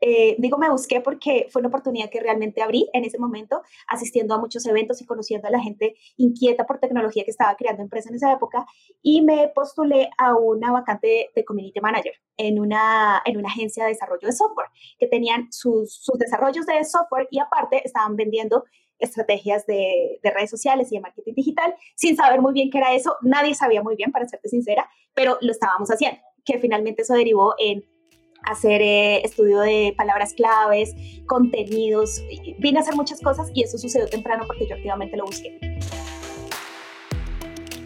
eh, 0.00 0.36
digo 0.38 0.56
me 0.56 0.70
busqué 0.70 1.00
porque 1.00 1.46
fue 1.50 1.60
una 1.60 1.68
oportunidad 1.68 2.08
que 2.08 2.20
realmente 2.20 2.62
abrí 2.62 2.88
en 2.92 3.04
ese 3.04 3.18
momento, 3.18 3.62
asistiendo 3.86 4.34
a 4.34 4.38
muchos 4.38 4.66
eventos 4.66 5.00
y 5.02 5.06
conociendo 5.06 5.48
a 5.48 5.50
la 5.50 5.60
gente 5.60 5.94
inquieta 6.16 6.66
por 6.66 6.78
tecnología 6.78 7.24
que 7.24 7.30
estaba 7.30 7.54
creando 7.56 7.82
empresa 7.82 8.08
en 8.08 8.14
esa 8.14 8.32
época 8.32 8.66
y 9.02 9.22
me 9.22 9.48
postulé 9.54 10.10
a 10.16 10.34
una 10.34 10.72
vacante 10.72 11.30
de, 11.34 11.44
community 11.44 11.80
manager 11.80 12.14
en 12.36 12.58
una, 12.60 13.22
en 13.24 13.36
una 13.36 13.48
agencia 13.48 13.84
de 13.84 13.90
desarrollo 13.90 14.26
de 14.26 14.32
software 14.32 14.68
que 14.98 15.06
tenían 15.06 15.52
sus, 15.52 15.92
sus 15.94 16.18
desarrollos 16.18 16.64
de 16.66 16.82
software 16.84 17.28
y 17.30 17.38
aparte 17.38 17.82
estaban 17.84 18.16
vendiendo 18.16 18.64
estrategias 18.98 19.66
de, 19.66 20.20
de, 20.22 20.30
redes 20.30 20.50
sociales 20.50 20.92
y 20.92 20.96
de 20.96 21.00
marketing 21.00 21.34
digital 21.34 21.74
sin 21.94 22.16
saber 22.16 22.40
muy 22.40 22.52
bien 22.52 22.70
qué 22.70 22.78
era 22.78 22.94
eso. 22.94 23.16
Nadie 23.22 23.54
sabía 23.54 23.82
muy 23.82 23.96
bien, 23.96 24.12
para 24.12 24.28
serte 24.28 24.48
sincera, 24.48 24.88
pero 25.14 25.38
lo 25.40 25.50
estábamos 25.50 25.90
haciendo, 25.90 26.20
que 26.44 26.58
finalmente 26.58 27.02
eso 27.02 27.14
derivó 27.14 27.54
en 27.58 27.82
hacer 28.44 28.82
eh, 28.82 29.22
estudio 29.24 29.60
de 29.60 29.94
palabras 29.96 30.34
claves, 30.34 30.94
contenidos, 31.26 32.22
vine 32.58 32.78
a 32.78 32.82
hacer 32.82 32.94
muchas 32.96 33.20
cosas 33.20 33.50
y 33.54 33.62
eso 33.62 33.78
sucedió 33.78 34.06
temprano 34.06 34.44
porque 34.46 34.66
yo 34.68 34.74
activamente 34.74 35.16
lo 35.16 35.24
busqué. 35.24 35.58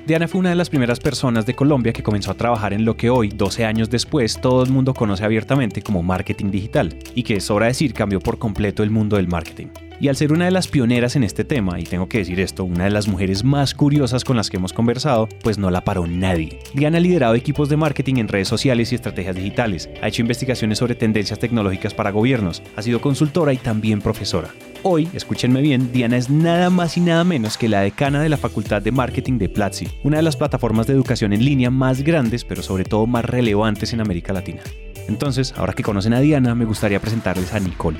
Diana 0.06 0.28
fue 0.28 0.40
una 0.40 0.50
de 0.50 0.54
las 0.54 0.68
primeras 0.68 1.00
personas 1.00 1.46
de 1.46 1.54
Colombia 1.54 1.94
que 1.94 2.02
comenzó 2.02 2.30
a 2.30 2.34
trabajar 2.34 2.74
en 2.74 2.84
lo 2.84 2.94
que 2.94 3.08
hoy, 3.08 3.30
12 3.30 3.64
años 3.64 3.88
después, 3.88 4.38
todo 4.38 4.62
el 4.62 4.70
mundo 4.70 4.92
conoce 4.92 5.24
abiertamente 5.24 5.80
como 5.80 6.02
marketing 6.02 6.50
digital, 6.50 6.98
y 7.14 7.22
que, 7.22 7.36
es 7.36 7.50
hora 7.50 7.68
decir, 7.68 7.94
cambió 7.94 8.20
por 8.20 8.38
completo 8.38 8.82
el 8.82 8.90
mundo 8.90 9.16
del 9.16 9.28
marketing. 9.28 9.68
Y 10.00 10.08
al 10.08 10.16
ser 10.16 10.32
una 10.32 10.46
de 10.46 10.50
las 10.50 10.66
pioneras 10.66 11.14
en 11.14 11.22
este 11.22 11.44
tema, 11.44 11.78
y 11.78 11.84
tengo 11.84 12.08
que 12.08 12.18
decir 12.18 12.40
esto, 12.40 12.64
una 12.64 12.84
de 12.84 12.90
las 12.90 13.06
mujeres 13.06 13.44
más 13.44 13.74
curiosas 13.74 14.24
con 14.24 14.36
las 14.36 14.50
que 14.50 14.56
hemos 14.56 14.72
conversado, 14.72 15.28
pues 15.42 15.56
no 15.56 15.70
la 15.70 15.84
paró 15.84 16.06
nadie. 16.06 16.58
Diana 16.74 16.98
ha 16.98 17.00
liderado 17.00 17.34
equipos 17.34 17.68
de 17.68 17.76
marketing 17.76 18.16
en 18.16 18.28
redes 18.28 18.48
sociales 18.48 18.90
y 18.90 18.96
estrategias 18.96 19.36
digitales, 19.36 19.88
ha 20.02 20.08
hecho 20.08 20.22
investigaciones 20.22 20.78
sobre 20.78 20.96
tendencias 20.96 21.38
tecnológicas 21.38 21.94
para 21.94 22.10
gobiernos, 22.10 22.62
ha 22.76 22.82
sido 22.82 23.00
consultora 23.00 23.52
y 23.52 23.56
también 23.56 24.00
profesora. 24.00 24.50
Hoy, 24.82 25.08
escúchenme 25.14 25.62
bien, 25.62 25.92
Diana 25.92 26.16
es 26.16 26.28
nada 26.28 26.70
más 26.70 26.96
y 26.96 27.00
nada 27.00 27.24
menos 27.24 27.56
que 27.56 27.68
la 27.68 27.80
decana 27.80 28.20
de 28.20 28.28
la 28.28 28.36
Facultad 28.36 28.82
de 28.82 28.92
Marketing 28.92 29.38
de 29.38 29.48
Platzi, 29.48 29.88
una 30.02 30.18
de 30.18 30.22
las 30.24 30.36
plataformas 30.36 30.86
de 30.86 30.92
educación 30.92 31.32
en 31.32 31.44
línea 31.44 31.70
más 31.70 32.02
grandes, 32.02 32.44
pero 32.44 32.62
sobre 32.62 32.84
todo 32.84 33.06
más 33.06 33.24
relevantes 33.24 33.92
en 33.92 34.00
América 34.00 34.32
Latina. 34.32 34.60
Entonces, 35.08 35.54
ahora 35.56 35.72
que 35.72 35.82
conocen 35.82 36.14
a 36.14 36.20
Diana, 36.20 36.54
me 36.54 36.64
gustaría 36.64 37.00
presentarles 37.00 37.54
a 37.54 37.60
Nicole. 37.60 37.98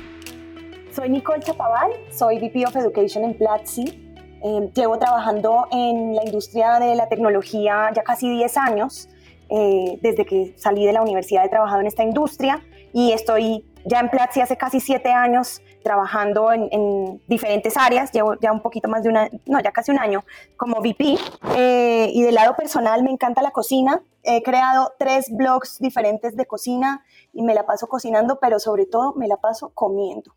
Soy 0.95 1.09
Nicole 1.09 1.41
Chapaval, 1.41 1.91
soy 2.09 2.39
VP 2.39 2.65
of 2.65 2.75
Education 2.77 3.25
en 3.25 3.37
Platzi. 3.37 3.83
Eh, 4.41 4.71
llevo 4.73 4.97
trabajando 4.97 5.67
en 5.69 6.15
la 6.15 6.23
industria 6.23 6.79
de 6.79 6.95
la 6.95 7.09
tecnología 7.09 7.91
ya 7.93 8.01
casi 8.01 8.29
10 8.29 8.55
años. 8.55 9.09
Eh, 9.49 9.99
desde 10.01 10.25
que 10.25 10.53
salí 10.57 10.85
de 10.85 10.93
la 10.93 11.01
universidad 11.01 11.43
he 11.43 11.49
trabajado 11.49 11.81
en 11.81 11.87
esta 11.87 12.01
industria 12.01 12.65
y 12.93 13.11
estoy 13.11 13.65
ya 13.83 13.99
en 13.99 14.09
Platzi 14.09 14.39
hace 14.39 14.55
casi 14.55 14.79
7 14.79 15.11
años 15.11 15.61
trabajando 15.83 16.53
en, 16.53 17.21
diferentes 17.27 17.75
áreas. 17.75 18.13
Llevo 18.13 18.35
ya 18.39 18.53
un 18.53 18.61
poquito 18.61 18.87
más 18.87 19.03
de 19.03 19.09
una, 19.09 19.29
no, 19.47 19.59
ya 19.59 19.73
casi 19.73 19.91
un 19.91 19.99
año 19.99 20.23
como 20.55 20.79
VP. 20.79 21.17
Eh, 21.57 22.09
y 22.13 22.23
del 22.23 22.35
lado 22.35 22.55
personal 22.55 23.03
me 23.03 23.11
encanta 23.11 23.41
la 23.41 23.51
cocina. 23.51 24.01
He 24.23 24.41
creado 24.43 24.93
tres 24.97 25.29
blogs 25.29 25.77
diferentes 25.77 26.37
de 26.37 26.45
cocina 26.45 27.03
y 27.33 27.43
me 27.43 27.53
la 27.53 27.65
paso 27.65 27.87
cocinando, 27.87 28.39
pero 28.39 28.59
sobre 28.59 28.85
todo 28.85 29.13
me 29.15 29.27
la 29.27 29.35
paso 29.35 29.71
comiendo. 29.73 30.33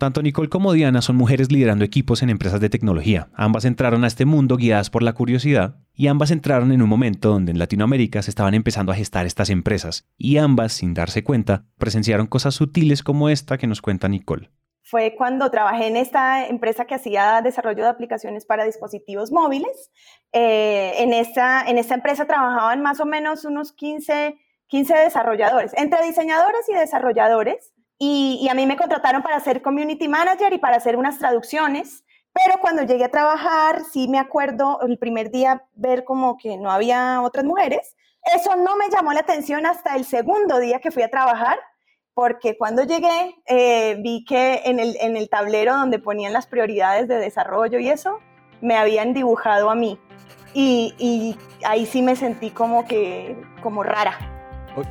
Tanto 0.00 0.22
Nicole 0.22 0.48
como 0.48 0.72
Diana 0.72 1.02
son 1.02 1.16
mujeres 1.16 1.52
liderando 1.52 1.84
equipos 1.84 2.22
en 2.22 2.30
empresas 2.30 2.58
de 2.58 2.70
tecnología. 2.70 3.28
Ambas 3.34 3.66
entraron 3.66 4.02
a 4.02 4.06
este 4.06 4.24
mundo 4.24 4.56
guiadas 4.56 4.88
por 4.88 5.02
la 5.02 5.12
curiosidad 5.12 5.76
y 5.92 6.06
ambas 6.06 6.30
entraron 6.30 6.72
en 6.72 6.80
un 6.80 6.88
momento 6.88 7.28
donde 7.28 7.52
en 7.52 7.58
Latinoamérica 7.58 8.22
se 8.22 8.30
estaban 8.30 8.54
empezando 8.54 8.92
a 8.92 8.94
gestar 8.94 9.26
estas 9.26 9.50
empresas 9.50 10.08
y 10.16 10.38
ambas, 10.38 10.72
sin 10.72 10.94
darse 10.94 11.22
cuenta, 11.22 11.66
presenciaron 11.76 12.28
cosas 12.28 12.54
sutiles 12.54 13.02
como 13.02 13.28
esta 13.28 13.58
que 13.58 13.66
nos 13.66 13.82
cuenta 13.82 14.08
Nicole. 14.08 14.48
Fue 14.82 15.14
cuando 15.18 15.50
trabajé 15.50 15.88
en 15.88 15.98
esta 15.98 16.46
empresa 16.46 16.86
que 16.86 16.94
hacía 16.94 17.42
desarrollo 17.42 17.82
de 17.82 17.90
aplicaciones 17.90 18.46
para 18.46 18.64
dispositivos 18.64 19.30
móviles. 19.30 19.90
Eh, 20.32 20.94
en, 20.96 21.12
esta, 21.12 21.62
en 21.68 21.76
esta 21.76 21.94
empresa 21.94 22.24
trabajaban 22.24 22.80
más 22.80 23.00
o 23.00 23.04
menos 23.04 23.44
unos 23.44 23.72
15, 23.74 24.38
15 24.66 24.94
desarrolladores, 24.94 25.72
entre 25.76 26.02
diseñadores 26.06 26.66
y 26.70 26.72
desarrolladores 26.72 27.74
y, 28.02 28.48
a 28.48 28.54
mí 28.54 28.66
me 28.66 28.78
contrataron 28.78 29.22
para 29.22 29.38
ser 29.40 29.60
community 29.60 30.08
manager 30.08 30.54
y 30.54 30.58
para 30.58 30.76
hacer 30.76 30.96
unas 30.96 31.18
traducciones, 31.18 32.02
Pero 32.32 32.60
cuando 32.60 32.82
llegué 32.84 33.04
a 33.04 33.10
trabajar, 33.10 33.82
sí 33.92 34.06
me 34.08 34.18
acuerdo 34.18 34.80
el 34.82 34.98
primer 34.98 35.30
día 35.32 35.64
ver 35.74 36.04
como 36.04 36.38
que 36.38 36.56
no 36.56 36.70
había 36.70 37.20
otras 37.22 37.44
mujeres. 37.44 37.96
Eso 38.34 38.54
no 38.54 38.76
me 38.76 38.88
llamó 38.88 39.12
la 39.12 39.20
atención 39.20 39.66
hasta 39.66 39.96
el 39.96 40.04
segundo 40.04 40.60
día 40.60 40.78
que 40.78 40.92
fui 40.92 41.02
a 41.02 41.10
trabajar, 41.10 41.58
porque 42.14 42.56
cuando 42.56 42.84
llegué 42.84 43.34
eh, 43.46 43.96
vi 43.98 44.24
que 44.24 44.62
en 44.64 44.78
el, 44.78 44.96
en 45.00 45.16
el 45.16 45.28
tablero 45.28 45.74
donde 45.74 45.98
ponían 45.98 46.32
las 46.32 46.46
prioridades 46.46 47.08
de 47.08 47.16
desarrollo 47.16 47.80
y 47.80 47.88
eso, 47.88 48.20
me 48.60 48.76
habían 48.76 49.12
dibujado 49.12 49.68
a 49.68 49.74
mí. 49.74 49.98
Y, 50.54 50.94
y 50.98 51.36
ahí 51.66 51.84
sí 51.84 52.00
me 52.00 52.14
sentí 52.14 52.50
como 52.50 52.86
que, 52.86 53.36
como 53.60 53.82
rara. 53.82 54.29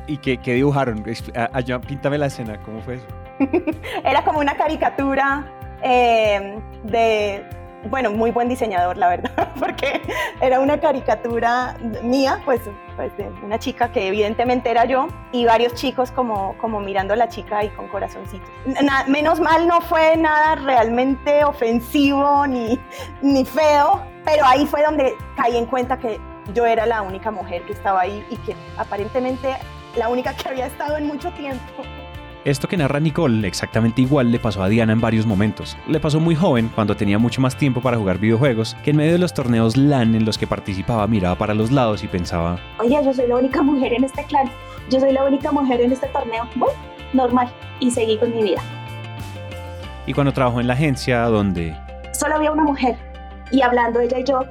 ¿Y 0.06 0.18
qué, 0.18 0.38
qué 0.38 0.54
dibujaron? 0.54 1.04
Allá, 1.52 1.80
píntame 1.80 2.18
la 2.18 2.26
escena, 2.26 2.60
¿cómo 2.62 2.80
fue 2.82 2.94
eso? 2.94 3.06
Era 4.04 4.22
como 4.24 4.40
una 4.40 4.56
caricatura 4.56 5.44
eh, 5.82 6.58
de 6.84 7.44
bueno, 7.88 8.10
muy 8.10 8.30
buen 8.30 8.48
diseñador, 8.48 8.96
la 8.96 9.08
verdad, 9.08 9.52
porque 9.58 10.02
era 10.40 10.60
una 10.60 10.78
caricatura 10.80 11.76
mía, 12.02 12.40
pues, 12.44 12.60
pues, 12.96 13.16
de 13.16 13.30
una 13.42 13.58
chica 13.58 13.90
que 13.90 14.08
evidentemente 14.08 14.70
era 14.70 14.84
yo, 14.84 15.08
y 15.32 15.44
varios 15.46 15.74
chicos 15.74 16.10
como, 16.10 16.56
como 16.58 16.80
mirando 16.80 17.14
a 17.14 17.16
la 17.16 17.28
chica 17.28 17.64
y 17.64 17.68
con 17.70 17.88
corazoncitos. 17.88 18.50
menos 19.06 19.40
mal 19.40 19.66
no 19.66 19.80
fue 19.80 20.16
nada 20.16 20.56
realmente 20.56 21.44
ofensivo 21.44 22.46
ni, 22.46 22.78
ni 23.22 23.44
feo, 23.44 24.02
pero 24.24 24.44
ahí 24.44 24.66
fue 24.66 24.82
donde 24.82 25.14
caí 25.36 25.56
en 25.56 25.66
cuenta 25.66 25.98
que 25.98 26.20
yo 26.54 26.66
era 26.66 26.86
la 26.86 27.02
única 27.02 27.30
mujer 27.30 27.62
que 27.62 27.72
estaba 27.72 28.00
ahí 28.02 28.24
y 28.30 28.36
que 28.36 28.54
aparentemente 28.76 29.56
la 29.96 30.08
única 30.08 30.34
que 30.34 30.48
había 30.48 30.66
estado 30.66 30.96
en 30.96 31.06
mucho 31.06 31.30
tiempo. 31.32 31.82
Esto 32.44 32.68
que 32.68 32.78
narra 32.78 33.00
Nicole 33.00 33.46
exactamente 33.46 34.00
igual 34.00 34.32
le 34.32 34.38
pasó 34.38 34.62
a 34.62 34.68
Diana 34.70 34.94
en 34.94 35.00
varios 35.00 35.26
momentos. 35.26 35.76
Le 35.86 36.00
pasó 36.00 36.20
muy 36.20 36.34
joven, 36.34 36.70
cuando 36.74 36.96
tenía 36.96 37.18
mucho 37.18 37.42
más 37.42 37.54
tiempo 37.54 37.82
para 37.82 37.98
jugar 37.98 38.18
videojuegos, 38.18 38.76
que 38.82 38.92
en 38.92 38.96
medio 38.96 39.12
de 39.12 39.18
los 39.18 39.34
torneos 39.34 39.76
LAN 39.76 40.14
en 40.14 40.24
los 40.24 40.38
que 40.38 40.46
participaba 40.46 41.06
miraba 41.06 41.34
para 41.34 41.52
los 41.52 41.70
lados 41.70 42.02
y 42.02 42.08
pensaba, 42.08 42.58
oye, 42.78 42.98
yo 43.04 43.12
soy 43.12 43.26
la 43.26 43.36
única 43.36 43.60
mujer 43.62 43.92
en 43.92 44.04
este 44.04 44.24
clan, 44.24 44.50
yo 44.88 45.00
soy 45.00 45.12
la 45.12 45.24
única 45.24 45.52
mujer 45.52 45.82
en 45.82 45.92
este 45.92 46.06
torneo. 46.08 46.48
Bueno, 46.54 46.74
normal. 47.12 47.50
Y 47.78 47.90
seguí 47.90 48.16
con 48.16 48.34
mi 48.34 48.42
vida. 48.42 48.62
Y 50.06 50.14
cuando 50.14 50.32
trabajó 50.32 50.60
en 50.60 50.66
la 50.66 50.72
agencia 50.74 51.22
donde... 51.24 51.76
Solo 52.12 52.36
había 52.36 52.52
una 52.52 52.64
mujer. 52.64 52.96
Y 53.52 53.60
hablando 53.60 54.00
ella 54.00 54.18
y 54.18 54.24
yo, 54.24 54.44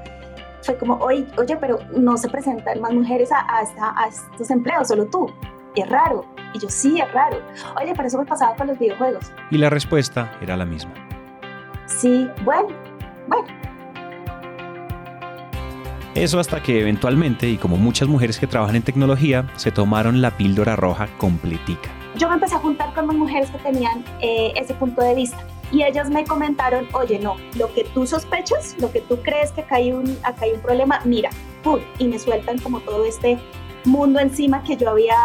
fue 0.69 0.77
como, 0.77 0.95
oye, 1.03 1.25
oye 1.38 1.57
pero 1.57 1.79
no 1.95 2.15
se 2.17 2.29
presentan 2.29 2.79
más 2.79 2.93
mujeres 2.93 3.31
a, 3.31 3.43
a 3.49 4.07
estos 4.07 4.51
empleos, 4.51 4.88
solo 4.88 5.05
tú. 5.07 5.31
Y 5.75 5.81
es 5.81 5.89
raro. 5.89 6.25
Y 6.53 6.59
yo, 6.59 6.69
sí, 6.69 6.99
es 6.99 7.11
raro. 7.11 7.38
Oye, 7.81 7.93
pero 7.95 8.07
eso 8.07 8.19
me 8.19 8.25
pasaba 8.25 8.55
con 8.55 8.67
los 8.67 8.77
videojuegos. 8.77 9.31
Y 9.49 9.57
la 9.57 9.69
respuesta 9.71 10.31
era 10.41 10.55
la 10.55 10.65
misma. 10.65 10.93
Sí, 11.88 12.29
bueno, 12.43 12.69
bueno. 13.27 13.47
Eso 16.13 16.39
hasta 16.39 16.61
que 16.61 16.81
eventualmente, 16.81 17.49
y 17.49 17.57
como 17.57 17.77
muchas 17.77 18.07
mujeres 18.07 18.39
que 18.39 18.45
trabajan 18.45 18.75
en 18.75 18.83
tecnología, 18.83 19.47
se 19.55 19.71
tomaron 19.71 20.21
la 20.21 20.38
píldora 20.38 20.75
roja 20.75 21.07
completica. 21.17 21.89
Yo 22.15 22.27
me 22.27 22.35
empecé 22.35 22.55
a 22.55 22.59
juntar 22.59 22.93
con 22.93 23.07
más 23.07 23.15
mujeres 23.15 23.49
que 23.49 23.57
tenían 23.59 24.03
eh, 24.21 24.53
ese 24.55 24.75
punto 24.75 25.01
de 25.01 25.15
vista. 25.15 25.38
Y 25.71 25.83
ellas 25.83 26.09
me 26.09 26.25
comentaron, 26.25 26.88
oye, 26.93 27.19
no, 27.19 27.35
lo 27.55 27.71
que 27.73 27.83
tú 27.83 28.07
sospechas, 28.07 28.75
lo 28.79 28.91
que 28.91 29.01
tú 29.01 29.17
crees 29.21 29.51
que 29.51 29.61
acá 29.61 29.75
hay 29.75 29.91
un, 29.91 30.17
acá 30.23 30.45
hay 30.45 30.53
un 30.53 30.61
problema, 30.61 30.99
mira, 31.05 31.29
pum, 31.63 31.79
y 31.99 32.07
me 32.07 32.17
sueltan 32.17 32.57
como 32.59 32.79
todo 32.79 33.05
este 33.05 33.38
mundo 33.85 34.19
encima 34.19 34.63
que 34.63 34.75
yo 34.75 34.89
había 34.89 35.15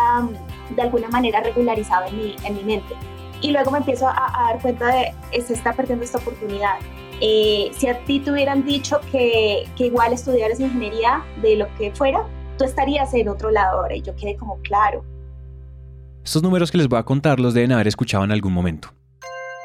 de 0.71 0.83
alguna 0.83 1.09
manera 1.09 1.43
regularizado 1.43 2.07
en 2.07 2.17
mi, 2.19 2.37
en 2.45 2.57
mi 2.57 2.65
mente. 2.65 2.95
Y 3.41 3.53
luego 3.53 3.71
me 3.71 3.79
empiezo 3.79 4.09
a, 4.09 4.51
dar 4.51 4.61
cuenta 4.61 4.87
de, 4.87 5.41
se 5.41 5.53
está 5.53 5.73
perdiendo 5.73 6.05
esta 6.05 6.19
oportunidad. 6.19 6.77
Eh, 7.21 7.71
si 7.73 7.87
a 7.87 7.99
ti 8.05 8.21
te 8.21 8.33
hubieran 8.33 8.65
dicho 8.65 9.01
que, 9.13 9.69
que 9.77 9.87
igual 9.87 10.13
estudiaras 10.13 10.61
ingeniería 10.61 11.23
de 11.43 11.57
lo 11.57 11.75
que 11.77 11.91
fuera, 11.93 12.27
tú 12.59 12.65
estarías 12.65 13.13
en 13.15 13.29
otro 13.29 13.51
lado 13.51 13.81
ahora. 13.81 13.97
Y 13.97 14.03
yo 14.03 14.15
quedé 14.17 14.37
como 14.37 14.59
claro. 14.63 15.05
Estos 16.25 16.43
números 16.43 16.71
que 16.71 16.79
les 16.79 16.89
voy 16.89 16.99
a 16.99 17.03
contar 17.03 17.39
los 17.39 17.53
deben 17.55 17.73
haber 17.73 17.87
escuchado 17.87 18.25
en 18.25 18.33
algún 18.33 18.53
momento. 18.53 18.89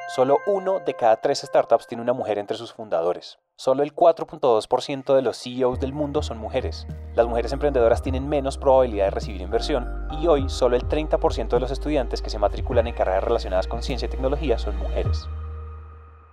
Solo 0.09 0.39
uno 0.47 0.79
de 0.79 0.95
cada 0.95 1.17
tres 1.17 1.41
startups 1.41 1.85
tiene 1.85 2.01
una 2.01 2.13
mujer 2.13 2.39
entre 2.39 2.57
sus 2.57 2.73
fundadores. 2.73 3.37
Solo 3.55 3.83
el 3.83 3.93
4.2% 3.93 5.13
de 5.13 5.21
los 5.21 5.37
CEOs 5.37 5.79
del 5.79 5.93
mundo 5.93 6.23
son 6.23 6.39
mujeres. 6.39 6.87
Las 7.13 7.27
mujeres 7.27 7.53
emprendedoras 7.53 8.01
tienen 8.01 8.27
menos 8.27 8.57
probabilidad 8.57 9.05
de 9.05 9.11
recibir 9.11 9.41
inversión 9.41 10.07
y 10.19 10.25
hoy 10.25 10.49
solo 10.49 10.75
el 10.75 10.87
30% 10.87 11.49
de 11.49 11.59
los 11.59 11.69
estudiantes 11.69 12.23
que 12.23 12.31
se 12.31 12.39
matriculan 12.39 12.87
en 12.87 12.95
carreras 12.95 13.23
relacionadas 13.23 13.67
con 13.67 13.83
ciencia 13.83 14.07
y 14.07 14.09
tecnología 14.09 14.57
son 14.57 14.77
mujeres. 14.77 15.29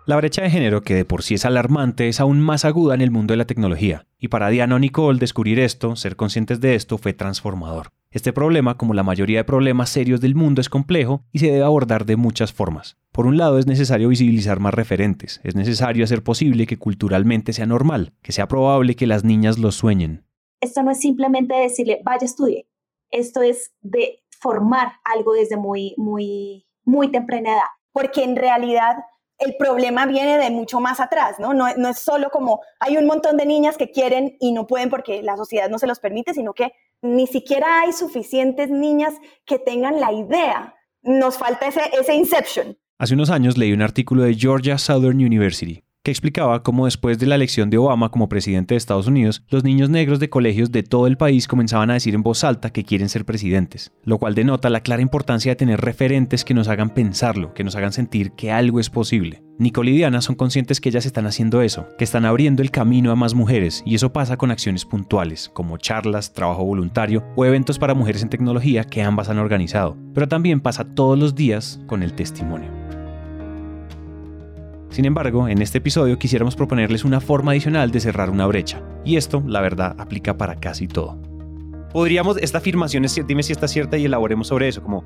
La 0.06 0.14
brecha 0.14 0.42
de 0.42 0.50
género, 0.50 0.82
que 0.82 0.94
de 0.94 1.04
por 1.04 1.24
sí 1.24 1.34
es 1.34 1.44
alarmante, 1.44 2.06
es 2.06 2.20
aún 2.20 2.40
más 2.40 2.64
aguda 2.64 2.94
en 2.94 3.00
el 3.00 3.10
mundo 3.10 3.32
de 3.32 3.38
la 3.38 3.44
tecnología. 3.44 4.06
Y 4.20 4.28
para 4.28 4.50
Diana 4.50 4.78
Nicole 4.78 5.18
descubrir 5.18 5.58
esto, 5.58 5.96
ser 5.96 6.14
conscientes 6.14 6.60
de 6.60 6.76
esto, 6.76 6.96
fue 6.96 7.12
transformador. 7.12 7.88
Este 8.12 8.32
problema, 8.32 8.76
como 8.76 8.94
la 8.94 9.02
mayoría 9.02 9.38
de 9.38 9.44
problemas 9.44 9.90
serios 9.90 10.20
del 10.20 10.36
mundo, 10.36 10.60
es 10.60 10.68
complejo 10.68 11.24
y 11.32 11.40
se 11.40 11.46
debe 11.46 11.64
abordar 11.64 12.06
de 12.06 12.14
muchas 12.14 12.52
formas. 12.52 12.96
Por 13.10 13.26
un 13.26 13.36
lado, 13.36 13.58
es 13.58 13.66
necesario 13.66 14.08
visibilizar 14.08 14.60
más 14.60 14.74
referentes, 14.74 15.40
es 15.42 15.56
necesario 15.56 16.04
hacer 16.04 16.22
posible 16.22 16.68
que 16.68 16.78
culturalmente 16.78 17.52
sea 17.52 17.66
normal, 17.66 18.12
que 18.22 18.30
sea 18.30 18.46
probable 18.46 18.94
que 18.94 19.08
las 19.08 19.24
niñas 19.24 19.58
lo 19.58 19.72
sueñen. 19.72 20.24
Esto 20.60 20.84
no 20.84 20.92
es 20.92 21.00
simplemente 21.00 21.52
decirle, 21.56 22.00
vaya, 22.04 22.26
estudie. 22.26 22.68
Esto 23.10 23.42
es 23.42 23.72
de 23.80 24.22
formar 24.38 24.92
algo 25.02 25.32
desde 25.32 25.56
muy, 25.56 25.94
muy, 25.96 26.64
muy 26.84 27.10
temprana 27.10 27.50
edad. 27.50 27.70
Porque 27.90 28.22
en 28.22 28.36
realidad 28.36 28.98
el 29.38 29.56
problema 29.58 30.06
viene 30.06 30.38
de 30.38 30.50
mucho 30.50 30.80
más 30.80 31.00
atrás, 31.00 31.36
¿no? 31.38 31.54
¿no? 31.54 31.68
es 31.68 31.98
solo 31.98 32.30
como 32.30 32.60
hay 32.80 32.96
un 32.96 33.06
montón 33.06 33.36
de 33.36 33.46
niñas 33.46 33.76
que 33.76 33.90
quieren 33.90 34.36
y 34.40 34.52
no 34.52 34.66
pueden 34.66 34.90
porque 34.90 35.22
la 35.22 35.36
sociedad 35.36 35.68
no 35.68 35.78
se 35.78 35.86
los 35.86 36.00
permite, 36.00 36.34
sino 36.34 36.54
que 36.54 36.72
ni 37.02 37.26
siquiera 37.26 37.80
hay 37.82 37.92
suficientes 37.92 38.70
niñas 38.70 39.14
que 39.44 39.58
tengan 39.58 40.00
la 40.00 40.12
idea. 40.12 40.74
Nos 41.02 41.38
falta 41.38 41.66
ese, 41.66 41.82
ese 41.98 42.14
inception. 42.14 42.78
Hace 42.98 43.14
unos 43.14 43.30
años 43.30 43.58
leí 43.58 43.72
un 43.72 43.82
artículo 43.82 44.22
de 44.22 44.34
Georgia 44.34 44.78
Southern 44.78 45.16
University 45.16 45.85
que 46.06 46.12
explicaba 46.12 46.62
cómo 46.62 46.84
después 46.84 47.18
de 47.18 47.26
la 47.26 47.34
elección 47.34 47.68
de 47.68 47.78
Obama 47.78 48.12
como 48.12 48.28
presidente 48.28 48.74
de 48.74 48.78
Estados 48.78 49.08
Unidos, 49.08 49.42
los 49.48 49.64
niños 49.64 49.90
negros 49.90 50.20
de 50.20 50.30
colegios 50.30 50.70
de 50.70 50.84
todo 50.84 51.08
el 51.08 51.16
país 51.16 51.48
comenzaban 51.48 51.90
a 51.90 51.94
decir 51.94 52.14
en 52.14 52.22
voz 52.22 52.44
alta 52.44 52.70
que 52.70 52.84
quieren 52.84 53.08
ser 53.08 53.24
presidentes, 53.24 53.90
lo 54.04 54.18
cual 54.18 54.36
denota 54.36 54.70
la 54.70 54.82
clara 54.82 55.02
importancia 55.02 55.50
de 55.50 55.56
tener 55.56 55.80
referentes 55.80 56.44
que 56.44 56.54
nos 56.54 56.68
hagan 56.68 56.90
pensarlo, 56.90 57.54
que 57.54 57.64
nos 57.64 57.74
hagan 57.74 57.92
sentir 57.92 58.30
que 58.36 58.52
algo 58.52 58.78
es 58.78 58.88
posible. 58.88 59.42
Nicole 59.58 59.90
y 59.90 59.96
Diana 59.96 60.20
son 60.20 60.36
conscientes 60.36 60.80
que 60.80 60.90
ellas 60.90 61.06
están 61.06 61.26
haciendo 61.26 61.60
eso, 61.60 61.88
que 61.98 62.04
están 62.04 62.24
abriendo 62.24 62.62
el 62.62 62.70
camino 62.70 63.10
a 63.10 63.16
más 63.16 63.34
mujeres, 63.34 63.82
y 63.84 63.96
eso 63.96 64.12
pasa 64.12 64.36
con 64.36 64.52
acciones 64.52 64.84
puntuales, 64.84 65.50
como 65.54 65.76
charlas, 65.76 66.32
trabajo 66.32 66.64
voluntario 66.64 67.24
o 67.34 67.44
eventos 67.44 67.80
para 67.80 67.94
mujeres 67.94 68.22
en 68.22 68.28
tecnología 68.28 68.84
que 68.84 69.02
ambas 69.02 69.28
han 69.28 69.40
organizado, 69.40 69.96
pero 70.14 70.28
también 70.28 70.60
pasa 70.60 70.84
todos 70.84 71.18
los 71.18 71.34
días 71.34 71.80
con 71.88 72.04
el 72.04 72.12
testimonio. 72.12 72.85
Sin 74.96 75.04
embargo, 75.04 75.46
en 75.46 75.60
este 75.60 75.76
episodio 75.76 76.18
quisiéramos 76.18 76.56
proponerles 76.56 77.04
una 77.04 77.20
forma 77.20 77.50
adicional 77.50 77.90
de 77.90 78.00
cerrar 78.00 78.30
una 78.30 78.46
brecha, 78.46 78.80
y 79.04 79.16
esto, 79.16 79.42
la 79.46 79.60
verdad, 79.60 79.94
aplica 79.98 80.38
para 80.38 80.56
casi 80.56 80.88
todo. 80.88 81.18
Podríamos, 81.92 82.38
esta 82.38 82.56
afirmación 82.56 83.04
es, 83.04 83.20
dime 83.26 83.42
si 83.42 83.52
está 83.52 83.68
cierta 83.68 83.98
y 83.98 84.06
elaboremos 84.06 84.46
sobre 84.46 84.68
eso, 84.68 84.82
como 84.82 85.04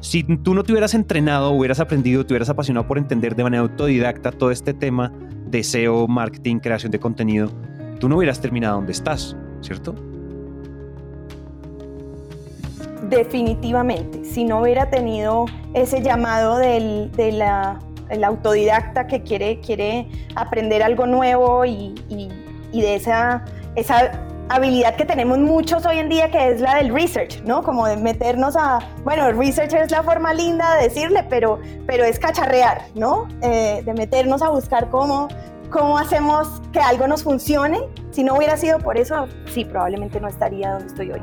si 0.00 0.22
tú 0.24 0.54
no 0.54 0.64
te 0.64 0.72
hubieras 0.72 0.94
entrenado, 0.94 1.50
hubieras 1.50 1.80
aprendido, 1.80 2.24
te 2.24 2.32
hubieras 2.32 2.48
apasionado 2.48 2.88
por 2.88 2.96
entender 2.96 3.36
de 3.36 3.42
manera 3.42 3.60
autodidacta 3.60 4.32
todo 4.32 4.50
este 4.50 4.72
tema 4.72 5.12
de 5.50 5.62
SEO, 5.62 6.08
marketing, 6.08 6.56
creación 6.56 6.90
de 6.90 6.98
contenido, 6.98 7.50
tú 8.00 8.08
no 8.08 8.16
hubieras 8.16 8.40
terminado 8.40 8.76
donde 8.76 8.92
estás, 8.92 9.36
¿cierto? 9.60 9.94
Definitivamente, 13.10 14.24
si 14.24 14.44
no 14.44 14.62
hubiera 14.62 14.88
tenido 14.88 15.44
ese 15.74 16.00
llamado 16.00 16.56
de 16.56 17.32
la 17.32 17.80
el 18.08 18.24
autodidacta 18.24 19.06
que 19.06 19.22
quiere, 19.22 19.60
quiere 19.60 20.08
aprender 20.34 20.82
algo 20.82 21.06
nuevo 21.06 21.64
y, 21.64 21.94
de 22.72 22.94
esa, 22.94 23.42
esa 23.74 24.12
habilidad 24.48 24.96
que 24.96 25.04
tenemos 25.04 25.38
muchos 25.38 25.86
hoy 25.86 25.98
en 25.98 26.08
día, 26.08 26.30
que 26.30 26.50
es 26.50 26.60
la 26.60 26.76
del 26.76 26.92
research, 26.92 27.42
¿no? 27.44 27.62
Como 27.62 27.86
de 27.86 27.96
meternos 27.96 28.54
a, 28.56 28.80
bueno, 29.04 29.30
research 29.32 29.72
es 29.72 29.90
la 29.90 30.02
forma 30.02 30.34
linda 30.34 30.76
de 30.76 30.84
decirle, 30.84 31.24
pero, 31.28 31.58
pero 31.86 32.04
es 32.04 32.18
cacharrear, 32.18 32.82
¿no? 32.94 33.26
Eh, 33.42 33.82
de 33.84 33.94
meternos 33.94 34.42
a 34.42 34.50
buscar 34.50 34.90
cómo, 34.90 35.28
cómo 35.70 35.98
hacemos 35.98 36.60
que 36.72 36.80
algo 36.80 37.06
nos 37.06 37.22
funcione. 37.22 37.80
Si 38.10 38.22
no 38.22 38.34
hubiera 38.34 38.56
sido 38.56 38.78
por 38.78 38.98
eso, 38.98 39.26
sí, 39.46 39.64
probablemente 39.64 40.20
no 40.20 40.28
estaría 40.28 40.72
donde 40.72 40.86
estoy 40.86 41.12
hoy. 41.12 41.22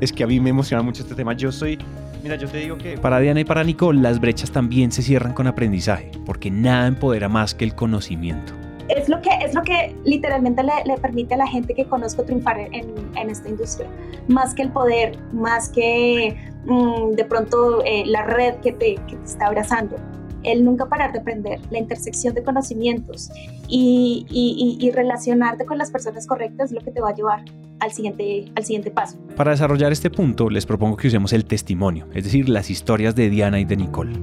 Es 0.00 0.12
que 0.12 0.24
a 0.24 0.26
mí 0.26 0.38
me 0.40 0.50
emociona 0.50 0.82
mucho 0.82 1.02
este 1.02 1.14
tema. 1.14 1.32
Yo 1.32 1.50
soy 1.50 1.78
Mira, 2.22 2.36
yo 2.36 2.48
te 2.48 2.58
digo 2.58 2.76
que 2.78 2.98
para 2.98 3.18
Diana 3.20 3.40
y 3.40 3.44
para 3.44 3.62
Nicole 3.64 4.00
las 4.00 4.20
brechas 4.20 4.50
también 4.50 4.90
se 4.92 5.02
cierran 5.02 5.32
con 5.32 5.46
aprendizaje, 5.46 6.10
porque 6.24 6.50
nada 6.50 6.86
empodera 6.86 7.28
más 7.28 7.54
que 7.54 7.64
el 7.64 7.74
conocimiento. 7.74 8.52
Es 8.88 9.08
lo 9.08 9.20
que, 9.20 9.30
es 9.42 9.54
lo 9.54 9.62
que 9.62 9.94
literalmente 10.04 10.62
le, 10.62 10.96
permite 10.98 11.34
a 11.34 11.38
la 11.38 11.46
gente 11.46 11.74
que 11.74 11.84
conozco 11.86 12.22
triunfar 12.22 12.58
en, 12.58 12.94
en 13.16 13.30
esta 13.30 13.48
industria. 13.48 13.88
Más 14.28 14.54
que 14.54 14.62
el 14.62 14.70
poder, 14.70 15.18
más 15.32 15.68
que 15.68 16.36
mm, 16.66 17.12
de 17.12 17.24
pronto 17.24 17.82
eh, 17.84 18.04
la 18.06 18.22
red 18.22 18.54
que 18.56 18.72
te, 18.72 18.94
que 19.08 19.16
te 19.16 19.24
está 19.24 19.46
abrazando. 19.46 19.96
el 20.44 20.64
nunca 20.64 20.86
parar 20.86 21.12
de 21.12 21.18
aprender, 21.18 21.58
la 21.70 21.78
intersección 21.78 22.32
de 22.34 22.44
conocimientos 22.44 23.30
y, 23.66 24.24
y, 24.30 24.90
relacionarte 24.92 25.64
con 25.64 25.78
las 25.78 25.90
personas 25.90 26.24
correctas 26.26 26.70
es 26.70 26.72
lo 26.72 26.80
que 26.80 26.92
te 26.92 27.00
va 27.00 27.10
a 27.10 27.14
llevar 27.14 27.42
al 27.80 27.92
siguiente, 27.92 28.50
al 28.54 28.64
siguiente 28.64 28.90
paso. 28.90 29.18
Para 29.36 29.50
desarrollar 29.50 29.92
este 29.92 30.10
punto, 30.10 30.48
les 30.50 30.66
propongo 30.66 30.96
que 30.96 31.08
usemos 31.08 31.32
el 31.32 31.44
testimonio, 31.44 32.08
es 32.14 32.24
decir, 32.24 32.48
las 32.48 32.70
historias 32.70 33.14
de 33.14 33.28
Diana 33.30 33.60
y 33.60 33.64
de 33.64 33.76
Nicole. 33.76 34.18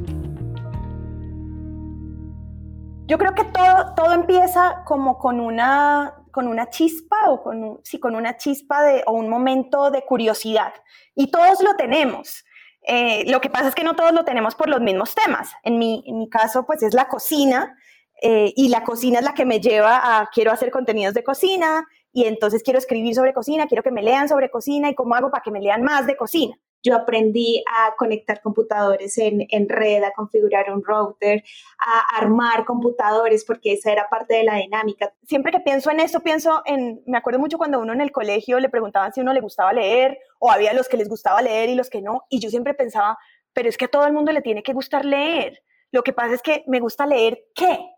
Yo 3.05 3.17
creo 3.17 3.35
que 3.35 3.43
todo, 3.43 3.93
todo 3.95 4.13
empieza 4.13 4.83
como 4.85 5.17
con 5.17 5.39
una, 5.39 6.13
con 6.31 6.47
una 6.47 6.69
chispa 6.69 7.29
o 7.29 7.43
con, 7.43 7.79
sí, 7.83 7.99
con 7.99 8.15
una 8.15 8.37
chispa 8.37 8.81
de, 8.83 9.03
o 9.05 9.11
un 9.11 9.29
momento 9.29 9.91
de 9.91 10.03
curiosidad. 10.03 10.73
Y 11.13 11.27
todos 11.27 11.61
lo 11.61 11.75
tenemos. 11.75 12.45
Eh, 12.85 13.29
lo 13.29 13.39
que 13.39 13.49
pasa 13.49 13.67
es 13.67 13.75
que 13.75 13.83
no 13.83 13.95
todos 13.95 14.13
lo 14.13 14.23
tenemos 14.23 14.55
por 14.55 14.69
los 14.69 14.81
mismos 14.81 15.13
temas. 15.15 15.51
En 15.63 15.77
mi, 15.77 16.03
en 16.07 16.17
mi 16.17 16.29
caso, 16.29 16.65
pues 16.65 16.81
es 16.81 16.93
la 16.93 17.07
cocina. 17.07 17.77
Eh, 18.21 18.53
y 18.55 18.69
la 18.69 18.83
cocina 18.83 19.19
es 19.19 19.25
la 19.25 19.33
que 19.33 19.45
me 19.45 19.59
lleva 19.59 20.19
a 20.19 20.29
quiero 20.33 20.51
hacer 20.51 20.71
contenidos 20.71 21.13
de 21.13 21.23
cocina 21.23 21.85
y 22.13 22.25
entonces 22.25 22.61
quiero 22.61 22.77
escribir 22.77 23.15
sobre 23.15 23.33
cocina, 23.33 23.67
quiero 23.67 23.83
que 23.83 23.91
me 23.91 24.03
lean 24.03 24.29
sobre 24.29 24.51
cocina 24.51 24.89
y 24.89 24.95
cómo 24.95 25.15
hago 25.15 25.31
para 25.31 25.41
que 25.41 25.51
me 25.51 25.59
lean 25.59 25.81
más 25.81 26.05
de 26.05 26.15
cocina. 26.15 26.55
Yo 26.83 26.95
aprendí 26.95 27.63
a 27.65 27.95
conectar 27.95 28.41
computadores 28.41 29.17
en, 29.17 29.47
en, 29.49 29.69
red, 29.69 30.03
a 30.03 30.11
configurar 30.11 30.71
un 30.71 30.83
router, 30.83 31.43
a 31.79 32.17
armar 32.17 32.65
computadores, 32.65 33.45
porque 33.45 33.73
esa 33.73 33.91
era 33.91 34.09
parte 34.09 34.35
de 34.35 34.43
la 34.43 34.57
dinámica. 34.57 35.13
Siempre 35.23 35.51
que 35.51 35.61
pienso 35.61 35.89
en 35.91 36.01
esto, 36.01 36.19
pienso 36.19 36.61
en, 36.65 37.01
me 37.07 37.17
acuerdo 37.17 37.39
mucho 37.39 37.57
cuando 37.57 37.79
uno 37.79 37.93
en 37.93 38.01
el 38.01 38.11
colegio 38.11 38.59
le 38.59 38.69
preguntaban 38.69 39.13
si 39.13 39.21
uno 39.21 39.33
le 39.33 39.39
gustaba 39.39 39.71
leer, 39.71 40.19
o 40.39 40.51
había 40.51 40.73
los 40.73 40.89
que 40.89 40.97
les 40.97 41.07
gustaba 41.07 41.41
leer 41.41 41.69
y 41.69 41.75
los 41.75 41.89
que 41.89 42.01
no, 42.01 42.25
y 42.29 42.39
yo 42.39 42.49
siempre 42.49 42.73
pensaba, 42.73 43.17
pero 43.53 43.69
es 43.69 43.77
que 43.77 43.85
a 43.85 43.91
todo 43.91 44.05
el 44.05 44.13
mundo 44.13 44.33
le 44.33 44.41
tiene 44.41 44.61
que 44.61 44.73
gustar 44.73 45.05
leer. 45.05 45.63
Lo 45.91 46.03
que 46.03 46.11
pasa 46.11 46.33
es 46.33 46.41
que 46.41 46.63
me 46.67 46.81
gusta 46.81 47.05
leer 47.05 47.45
qué, 47.55 47.92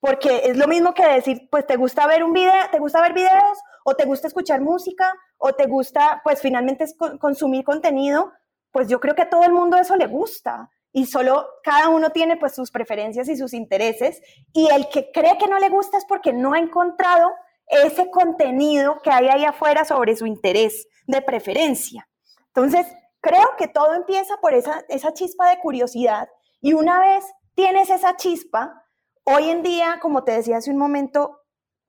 porque 0.00 0.42
es 0.44 0.56
lo 0.56 0.66
mismo 0.66 0.94
que 0.94 1.06
decir, 1.06 1.48
pues 1.50 1.66
te 1.66 1.76
gusta 1.76 2.06
ver 2.06 2.24
un 2.24 2.32
video, 2.32 2.52
te 2.72 2.78
gusta 2.78 3.00
ver 3.00 3.12
videos 3.12 3.58
o 3.84 3.94
te 3.94 4.06
gusta 4.06 4.28
escuchar 4.28 4.60
música 4.60 5.12
o 5.38 5.52
te 5.52 5.66
gusta 5.66 6.20
pues 6.24 6.40
finalmente 6.40 6.86
consumir 7.18 7.64
contenido, 7.64 8.32
pues 8.72 8.88
yo 8.88 8.98
creo 9.00 9.14
que 9.14 9.22
a 9.22 9.30
todo 9.30 9.42
el 9.44 9.52
mundo 9.52 9.76
eso 9.76 9.96
le 9.96 10.06
gusta 10.06 10.70
y 10.92 11.06
solo 11.06 11.46
cada 11.62 11.88
uno 11.88 12.10
tiene 12.10 12.36
pues 12.36 12.54
sus 12.54 12.70
preferencias 12.70 13.28
y 13.28 13.36
sus 13.36 13.52
intereses 13.52 14.20
y 14.52 14.68
el 14.68 14.88
que 14.88 15.10
cree 15.12 15.38
que 15.38 15.46
no 15.46 15.58
le 15.58 15.68
gusta 15.68 15.98
es 15.98 16.04
porque 16.04 16.32
no 16.32 16.54
ha 16.54 16.58
encontrado 16.58 17.32
ese 17.66 18.10
contenido 18.10 19.00
que 19.02 19.10
hay 19.10 19.28
ahí 19.28 19.44
afuera 19.44 19.84
sobre 19.84 20.16
su 20.16 20.26
interés 20.26 20.88
de 21.06 21.22
preferencia. 21.22 22.08
Entonces, 22.48 22.86
creo 23.20 23.56
que 23.56 23.68
todo 23.68 23.94
empieza 23.94 24.36
por 24.38 24.54
esa, 24.54 24.84
esa 24.88 25.12
chispa 25.14 25.50
de 25.50 25.60
curiosidad 25.60 26.28
y 26.60 26.72
una 26.72 26.98
vez 27.00 27.24
tienes 27.54 27.90
esa 27.90 28.16
chispa, 28.16 28.84
hoy 29.24 29.50
en 29.50 29.62
día, 29.62 29.98
como 30.00 30.24
te 30.24 30.32
decía 30.32 30.58
hace 30.58 30.70
un 30.70 30.78
momento, 30.78 31.40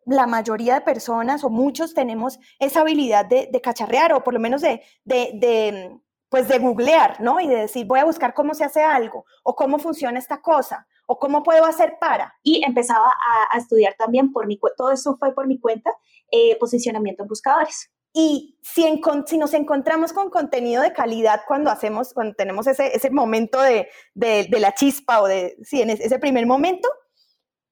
la 0.06 0.28
mayoría 0.28 0.76
de 0.76 0.82
personas 0.82 1.44
o 1.44 1.50
muchos 1.50 1.94
tenemos 1.94 2.40
esa 2.60 2.82
habilidad 2.82 3.26
de, 3.26 3.50
cacharrear 3.62 4.14
o 4.14 4.24
por 4.24 4.34
lo 4.34 4.40
menos 4.40 4.62
de, 4.62 4.82
de, 5.04 6.00
pues 6.30 6.48
de 6.48 6.60
googlear, 6.60 7.22
¿no? 7.22 7.40
Y 7.40 7.48
de 7.48 7.58
decir, 7.58 7.86
voy 7.86 8.00
a 8.00 8.06
buscar 8.06 8.34
cómo 8.34 8.54
se 8.54 8.64
hace 8.64 8.82
algo 8.82 9.26
o 9.44 9.56
cómo 9.56 9.80
funciona 9.80 10.18
esta 10.18 10.42
cosa 10.42 10.88
o 11.06 11.20
cómo 11.20 11.44
puedo 11.44 11.66
hacer 11.66 11.98
para. 12.00 12.34
Y 12.42 12.64
empezaba 12.66 13.12
a, 13.52 13.58
estudiar 13.58 13.96
también 13.98 14.32
por 14.32 14.48
mi 14.48 14.60
todo 14.78 14.92
eso 14.92 15.18
fue 15.18 15.34
por 15.34 15.46
mi 15.46 15.60
cuenta, 15.60 15.92
eh, 16.32 16.58
posicionamiento 16.58 17.24
en 17.24 17.30
buscadores. 17.30 17.92
Y 18.14 18.58
si, 18.62 18.84
si, 19.26 19.38
nos 19.38 19.54
encontramos 19.54 20.12
con 20.12 20.30
contenido 20.30 20.82
de 20.82 20.92
calidad 20.92 21.42
cuando 21.48 21.70
hacemos, 21.70 22.14
cuando 22.14 22.36
tenemos 22.36 22.68
ese, 22.68 22.96
ese 22.96 23.10
momento 23.10 23.62
de, 23.62 23.88
de, 24.14 24.60
la 24.60 24.74
chispa 24.74 25.22
o 25.22 25.28
de, 25.28 25.58
sí, 25.64 25.82
en 25.82 25.92
ese 25.92 26.20
primer 26.20 26.46
momento, 26.46 26.90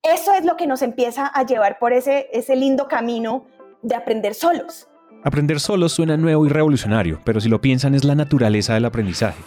eso 0.03 0.33
es 0.33 0.45
lo 0.45 0.55
que 0.55 0.67
nos 0.67 0.81
empieza 0.81 1.27
a 1.27 1.45
llevar 1.45 1.77
por 1.79 1.93
ese, 1.93 2.27
ese 2.31 2.55
lindo 2.55 2.87
camino 2.87 3.45
de 3.81 3.95
aprender 3.95 4.33
solos. 4.33 4.87
Aprender 5.23 5.59
solos 5.59 5.91
suena 5.91 6.15
nuevo 6.17 6.45
y 6.45 6.49
revolucionario, 6.49 7.19
pero 7.25 7.41
si 7.41 7.49
lo 7.49 7.59
piensan 7.59 7.95
es 7.95 8.05
la 8.05 8.15
naturaleza 8.15 8.73
del 8.73 8.85
aprendizaje. 8.85 9.41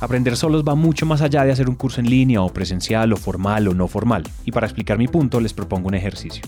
Aprender 0.00 0.36
solos 0.36 0.64
va 0.66 0.74
mucho 0.74 1.04
más 1.04 1.20
allá 1.20 1.44
de 1.44 1.52
hacer 1.52 1.68
un 1.68 1.74
curso 1.74 2.00
en 2.00 2.08
línea 2.08 2.40
o 2.40 2.48
presencial 2.48 3.12
o 3.12 3.16
formal 3.18 3.68
o 3.68 3.74
no 3.74 3.86
formal, 3.86 4.22
y 4.46 4.52
para 4.52 4.66
explicar 4.66 4.96
mi 4.96 5.08
punto 5.08 5.40
les 5.40 5.52
propongo 5.52 5.88
un 5.88 5.94
ejercicio. 5.94 6.42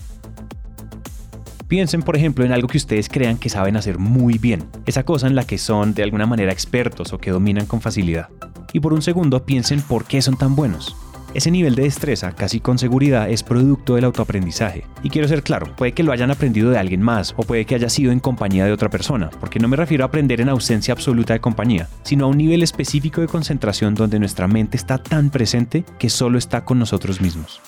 Piensen, 1.67 2.01
por 2.01 2.15
ejemplo, 2.15 2.43
en 2.43 2.51
algo 2.51 2.67
que 2.67 2.77
ustedes 2.77 3.09
crean 3.09 3.37
que 3.37 3.49
saben 3.49 3.77
hacer 3.77 3.99
muy 3.99 4.39
bien, 4.39 4.65
esa 4.87 5.03
cosa 5.03 5.27
en 5.27 5.35
la 5.35 5.45
que 5.45 5.59
son 5.59 5.93
de 5.93 6.03
alguna 6.03 6.25
manera 6.25 6.51
expertos 6.51 7.13
o 7.13 7.19
que 7.19 7.31
dominan 7.31 7.67
con 7.67 7.81
facilidad. 7.81 8.29
Y 8.73 8.79
por 8.79 8.93
un 8.93 9.03
segundo 9.03 9.45
piensen 9.45 9.81
por 9.81 10.05
qué 10.05 10.21
son 10.21 10.35
tan 10.35 10.55
buenos. 10.55 10.95
Ese 11.33 11.49
nivel 11.49 11.73
de 11.73 11.83
destreza, 11.83 12.33
casi 12.33 12.59
con 12.59 12.77
seguridad, 12.77 13.27
es 13.27 13.41
producto 13.41 13.95
del 13.95 14.03
autoaprendizaje. 14.03 14.85
Y 15.01 15.09
quiero 15.09 15.27
ser 15.27 15.41
claro, 15.41 15.75
puede 15.75 15.93
que 15.93 16.03
lo 16.03 16.11
hayan 16.11 16.29
aprendido 16.29 16.69
de 16.69 16.77
alguien 16.77 17.01
más 17.01 17.33
o 17.37 17.43
puede 17.43 17.65
que 17.65 17.73
haya 17.73 17.89
sido 17.89 18.11
en 18.11 18.19
compañía 18.19 18.65
de 18.65 18.71
otra 18.71 18.91
persona, 18.91 19.31
porque 19.39 19.59
no 19.59 19.67
me 19.67 19.75
refiero 19.75 20.03
a 20.03 20.07
aprender 20.07 20.41
en 20.41 20.49
ausencia 20.49 20.93
absoluta 20.93 21.33
de 21.33 21.41
compañía, 21.41 21.89
sino 22.03 22.25
a 22.25 22.27
un 22.27 22.37
nivel 22.37 22.61
específico 22.61 23.19
de 23.19 23.27
concentración 23.27 23.95
donde 23.95 24.19
nuestra 24.19 24.47
mente 24.47 24.77
está 24.77 24.99
tan 24.99 25.31
presente 25.31 25.83
que 25.97 26.09
solo 26.09 26.37
está 26.37 26.65
con 26.65 26.77
nosotros 26.77 27.19
mismos. 27.19 27.61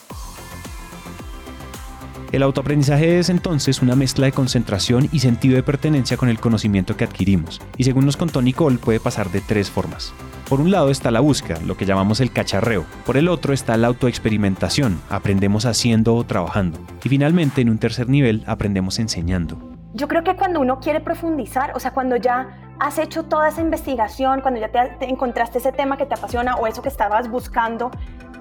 El 2.32 2.43
autoaprendizaje 2.43 3.17
es 3.17 3.30
entonces 3.30 3.82
una 3.82 3.95
mezcla 3.95 4.28
de 4.28 4.32
concentración 4.32 5.10
y 5.12 5.19
sentido 5.19 5.56
de 5.56 5.63
pertenencia 5.63 6.17
con 6.17 6.30
el 6.30 6.39
conocimiento 6.39 6.95
que 6.97 7.06
adquirimos, 7.06 7.60
y 7.78 7.84
según 7.84 8.06
nos 8.06 8.17
contó 8.17 8.43
Nicole 8.43 8.78
puede 8.78 8.99
pasar 8.99 9.32
de 9.32 9.41
tres 9.41 9.71
formas. 9.71 10.13
Por 10.49 10.62
un 10.62 10.69
lado 10.69 10.91
está 10.91 11.10
la 11.10 11.21
búsqueda, 11.21 11.60
lo 11.65 11.75
que 11.75 11.88
llamamos 11.88 12.21
el 12.21 12.31
cacharreo. 12.31 12.86
Por 13.03 13.17
el 13.17 13.29
otro 13.29 13.51
está 13.51 13.77
la 13.77 13.88
autoexperimentación, 13.88 15.01
aprendemos 15.10 15.65
haciendo 15.65 16.15
o 16.15 16.23
trabajando. 16.23 16.77
Y 17.03 17.10
finalmente, 17.10 17.62
en 17.62 17.69
un 17.69 17.79
tercer 17.79 18.10
nivel, 18.10 18.43
aprendemos 18.45 18.99
enseñando. 18.99 19.58
Yo 19.95 20.08
creo 20.08 20.23
que 20.23 20.36
cuando 20.36 20.60
uno 20.60 20.79
quiere 20.79 20.99
profundizar, 20.99 21.71
o 21.75 21.79
sea, 21.79 21.91
cuando 21.91 22.15
ya 22.15 22.75
has 22.79 22.99
hecho 22.99 23.23
toda 23.23 23.47
esa 23.47 23.62
investigación, 23.62 24.41
cuando 24.41 24.60
ya 24.60 24.69
te, 24.69 25.10
encontraste 25.10 25.58
ese 25.58 25.71
tema 25.71 25.97
que 25.97 26.05
te 26.05 26.13
apasiona 26.13 26.58
o 26.58 26.67
eso 26.67 26.84
que 26.84 26.89
estabas 26.89 27.27
buscando, 27.27 27.89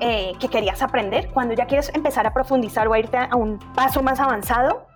eh, 0.01 0.33
que 0.39 0.49
querías 0.49 0.83
aprender, 0.83 1.31
cuando 1.33 1.55
ya 1.55 1.65
quieres 1.65 1.91
empezar 1.95 2.27
a 2.27 2.35
profundizar 2.35 2.87
o 2.87 2.93
a 2.93 2.99
irte 2.99 3.17
a 3.17 3.35
un 3.35 3.59
paso 3.75 4.03
más 4.03 4.21
avanzado, 4.21 4.87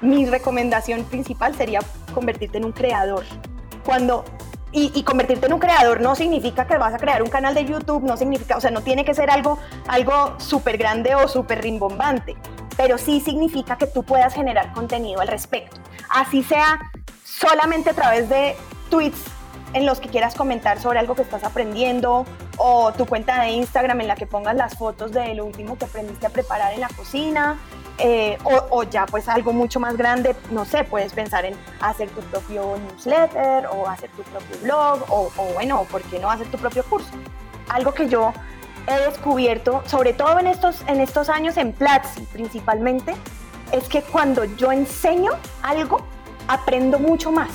mi 0.00 0.24
recomendación 0.24 1.04
principal 1.04 1.54
sería 1.54 1.80
convertirte 2.14 2.56
en 2.56 2.64
un 2.64 2.72
creador. 2.72 3.24
Cuando 3.84 4.24
y, 4.72 5.02
convertirte 5.02 5.46
en 5.46 5.52
un 5.52 5.58
creador 5.58 6.00
no 6.00 6.14
significa 6.14 6.66
que 6.66 6.78
vas 6.78 6.94
a 6.94 6.98
crear 6.98 7.22
un 7.22 7.30
canal 7.30 7.54
de 7.54 7.64
YouTube, 7.64 8.04
no 8.04 8.16
significa, 8.16 8.56
o 8.56 8.60
sea, 8.60 8.70
no 8.70 8.82
tiene 8.82 9.04
que 9.04 9.14
ser 9.14 9.30
algo, 9.30 9.58
algo 9.88 10.34
súper 10.38 10.78
grande 10.78 11.14
o 11.14 11.26
súper 11.26 11.62
rimbombante, 11.62 12.36
pero 12.76 12.96
sí 12.96 13.20
significa 13.20 13.76
que 13.76 13.86
tú 13.86 14.04
puedas 14.04 14.32
generar 14.34 14.72
contenido 14.72 15.20
al 15.20 15.28
respecto. 15.28 15.80
Así 16.08 16.42
sea 16.42 16.78
solamente 17.24 17.90
a 17.90 17.94
través 17.94 18.28
de 18.28 18.56
tweets 18.90 19.20
en 19.72 19.86
los 19.86 20.00
que 20.00 20.08
quieras 20.08 20.34
comentar 20.34 20.80
sobre 20.80 20.98
algo 20.98 21.14
que 21.14 21.22
estás 21.22 21.44
aprendiendo 21.44 22.24
o 22.56 22.92
tu 22.92 23.06
cuenta 23.06 23.40
de 23.42 23.50
Instagram 23.50 24.00
en 24.00 24.08
la 24.08 24.16
que 24.16 24.26
pongas 24.26 24.54
las 24.54 24.76
fotos 24.76 25.12
de 25.12 25.34
lo 25.34 25.44
último 25.44 25.78
que 25.78 25.84
aprendiste 25.84 26.26
a 26.26 26.30
preparar 26.30 26.72
en 26.74 26.80
la 26.80 26.88
cocina 26.88 27.58
eh, 28.02 28.38
o, 28.44 28.82
ya 28.84 29.04
pues 29.06 29.28
algo 29.28 29.52
mucho 29.52 29.78
más 29.78 29.96
grande, 29.96 30.34
no 30.50 30.64
sé, 30.64 30.84
puedes 30.84 31.12
pensar 31.12 31.44
en 31.44 31.54
hacer 31.80 32.08
tu 32.10 32.20
propio 32.22 32.76
newsletter 32.88 33.66
o 33.66 33.86
hacer 33.86 34.10
tu 34.10 34.22
propio 34.22 34.56
blog 34.62 35.04
o, 35.08 35.30
bueno, 35.54 35.84
¿por 35.90 36.02
qué 36.02 36.18
no 36.18 36.30
hacer 36.30 36.50
tu 36.50 36.58
propio 36.58 36.82
curso? 36.84 37.10
Algo 37.68 37.92
que 37.92 38.08
yo 38.08 38.32
he 38.86 39.10
descubierto, 39.10 39.82
sobre 39.86 40.14
todo 40.14 40.38
en 40.38 40.46
estos, 40.46 40.82
en 40.86 41.00
estos 41.00 41.28
años 41.28 41.56
en 41.58 41.72
Platzi 41.72 42.22
principalmente, 42.32 43.14
es 43.70 43.88
que 43.88 44.02
cuando 44.02 44.44
yo 44.44 44.72
enseño 44.72 45.32
algo, 45.62 46.00
aprendo 46.48 46.98
mucho 46.98 47.30
más. 47.30 47.50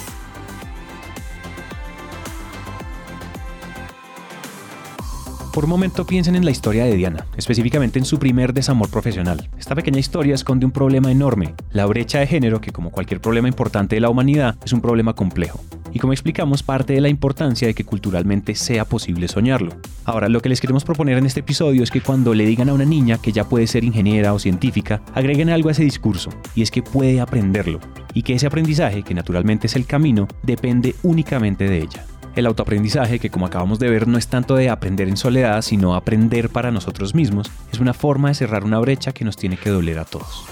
Por 5.55 5.63
un 5.63 5.69
momento 5.69 6.05
piensen 6.05 6.35
en 6.35 6.43
la 6.43 6.51
historia 6.51 6.83
de 6.83 6.97
Diana, 6.97 7.27
específicamente 7.37 7.97
en 7.97 8.03
su 8.03 8.19
primer 8.19 8.53
desamor 8.53 8.89
profesional. 8.89 9.47
Esta 9.57 9.73
pequeña 9.73 9.99
historia 9.99 10.35
esconde 10.35 10.65
un 10.65 10.73
problema 10.73 11.09
enorme, 11.09 11.53
la 11.71 11.85
brecha 11.85 12.19
de 12.19 12.27
género 12.27 12.59
que 12.59 12.73
como 12.73 12.91
cualquier 12.91 13.21
problema 13.21 13.47
importante 13.47 13.95
de 13.95 14.01
la 14.01 14.09
humanidad 14.09 14.57
es 14.65 14.73
un 14.73 14.81
problema 14.81 15.13
complejo. 15.13 15.61
Y 15.93 15.99
como 15.99 16.11
explicamos, 16.11 16.61
parte 16.61 16.91
de 16.91 16.99
la 16.99 17.07
importancia 17.07 17.69
de 17.69 17.73
que 17.73 17.85
culturalmente 17.85 18.53
sea 18.53 18.83
posible 18.83 19.29
soñarlo. 19.29 19.71
Ahora, 20.03 20.27
lo 20.27 20.41
que 20.41 20.49
les 20.49 20.59
queremos 20.59 20.83
proponer 20.83 21.17
en 21.17 21.25
este 21.25 21.39
episodio 21.39 21.83
es 21.83 21.89
que 21.89 22.01
cuando 22.01 22.33
le 22.33 22.45
digan 22.45 22.67
a 22.67 22.73
una 22.73 22.83
niña 22.83 23.17
que 23.17 23.31
ya 23.31 23.47
puede 23.47 23.65
ser 23.65 23.85
ingeniera 23.85 24.33
o 24.33 24.39
científica, 24.39 25.03
agreguen 25.13 25.49
algo 25.49 25.69
a 25.69 25.71
ese 25.71 25.85
discurso, 25.85 26.31
y 26.53 26.63
es 26.63 26.69
que 26.69 26.83
puede 26.83 27.21
aprenderlo, 27.21 27.79
y 28.13 28.23
que 28.23 28.33
ese 28.33 28.47
aprendizaje, 28.47 29.03
que 29.03 29.13
naturalmente 29.13 29.67
es 29.67 29.77
el 29.77 29.85
camino, 29.85 30.27
depende 30.43 30.95
únicamente 31.03 31.69
de 31.69 31.77
ella. 31.77 32.05
El 32.35 32.47
autoaprendizaje, 32.47 33.19
que 33.19 33.29
como 33.29 33.45
acabamos 33.45 33.79
de 33.79 33.89
ver 33.89 34.09
no 34.09 34.17
es 34.17 34.27
tanto 34.27 34.55
de 34.55 34.69
aprender 34.69 35.07
en 35.07 35.15
soledad, 35.15 35.61
sino 35.61 35.95
aprender 35.95 36.49
para 36.49 36.69
nosotros 36.69 37.15
mismos, 37.15 37.49
es 37.71 37.79
una 37.79 37.93
forma 37.93 38.27
de 38.27 38.35
cerrar 38.35 38.65
una 38.65 38.79
brecha 38.79 39.13
que 39.13 39.23
nos 39.23 39.37
tiene 39.37 39.55
que 39.55 39.69
doler 39.69 39.99
a 39.99 40.05
todos. 40.05 40.45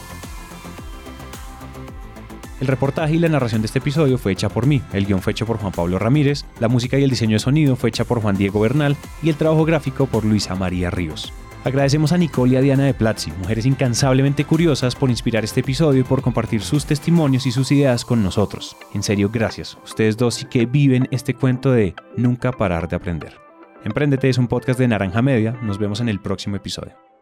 El 2.62 2.68
reportaje 2.68 3.16
y 3.16 3.20
la 3.20 3.28
narración 3.28 3.62
de 3.62 3.66
este 3.66 3.80
episodio 3.80 4.18
fue 4.18 4.32
hecha 4.32 4.48
por 4.48 4.66
mí, 4.66 4.82
el 4.94 5.06
guion 5.06 5.22
fue 5.22 5.32
hecho 5.32 5.46
por 5.46 5.58
Juan 5.58 5.74
Pablo 5.74 6.00
Ramírez, 6.00 6.46
la 6.62 6.70
música 6.70 6.98
y 6.98 7.04
el 7.04 7.10
diseño 7.10 7.36
de 7.36 7.40
sonido 7.40 7.76
fue 7.76 7.90
hecha 7.90 8.06
por 8.06 8.22
Juan 8.22 8.38
Diego 8.38 8.62
Bernal 8.62 8.96
y 9.22 9.28
el 9.28 9.36
trabajo 9.36 9.66
gráfico 9.66 10.06
por 10.06 10.24
Luisa 10.24 10.56
María 10.56 10.90
Ríos. 10.90 11.34
Agradecemos 11.64 12.12
a 12.12 12.18
Nicole 12.18 12.54
y 12.54 12.56
a 12.58 12.62
Diana 12.62 12.84
de 12.84 12.94
Platzi, 12.94 13.32
mujeres 13.32 13.66
incansablemente 13.66 14.44
curiosas, 14.44 14.96
por 14.96 15.10
inspirar 15.10 15.46
este 15.46 15.62
episodio 15.62 16.02
y 16.02 16.04
por 16.04 16.22
compartir 16.22 16.62
sus 16.62 16.86
testimonios 16.86 17.46
y 17.46 17.52
sus 17.52 17.72
ideas 17.72 18.04
con 18.04 18.22
nosotros. 18.22 18.76
En 18.94 19.02
serio, 19.02 19.30
gracias. 19.32 19.78
Ustedes 19.84 20.18
dos 20.18 20.36
sí 20.36 20.46
que 20.46 20.66
viven 20.66 21.08
este 21.12 21.34
cuento 21.34 21.72
de 21.72 21.96
nunca 22.18 22.52
parar 22.52 22.90
de 22.90 22.98
aprender. 22.98 23.38
Emprendete 23.86 24.30
es 24.30 24.38
un 24.38 24.48
podcast 24.48 24.78
de 24.78 24.90
Naranja 24.90 25.22
Media. 25.22 25.58
Nos 25.62 25.78
vemos 25.78 26.02
en 26.02 26.10
el 26.10 26.20
próximo 26.20 26.58
episodio. 26.58 27.13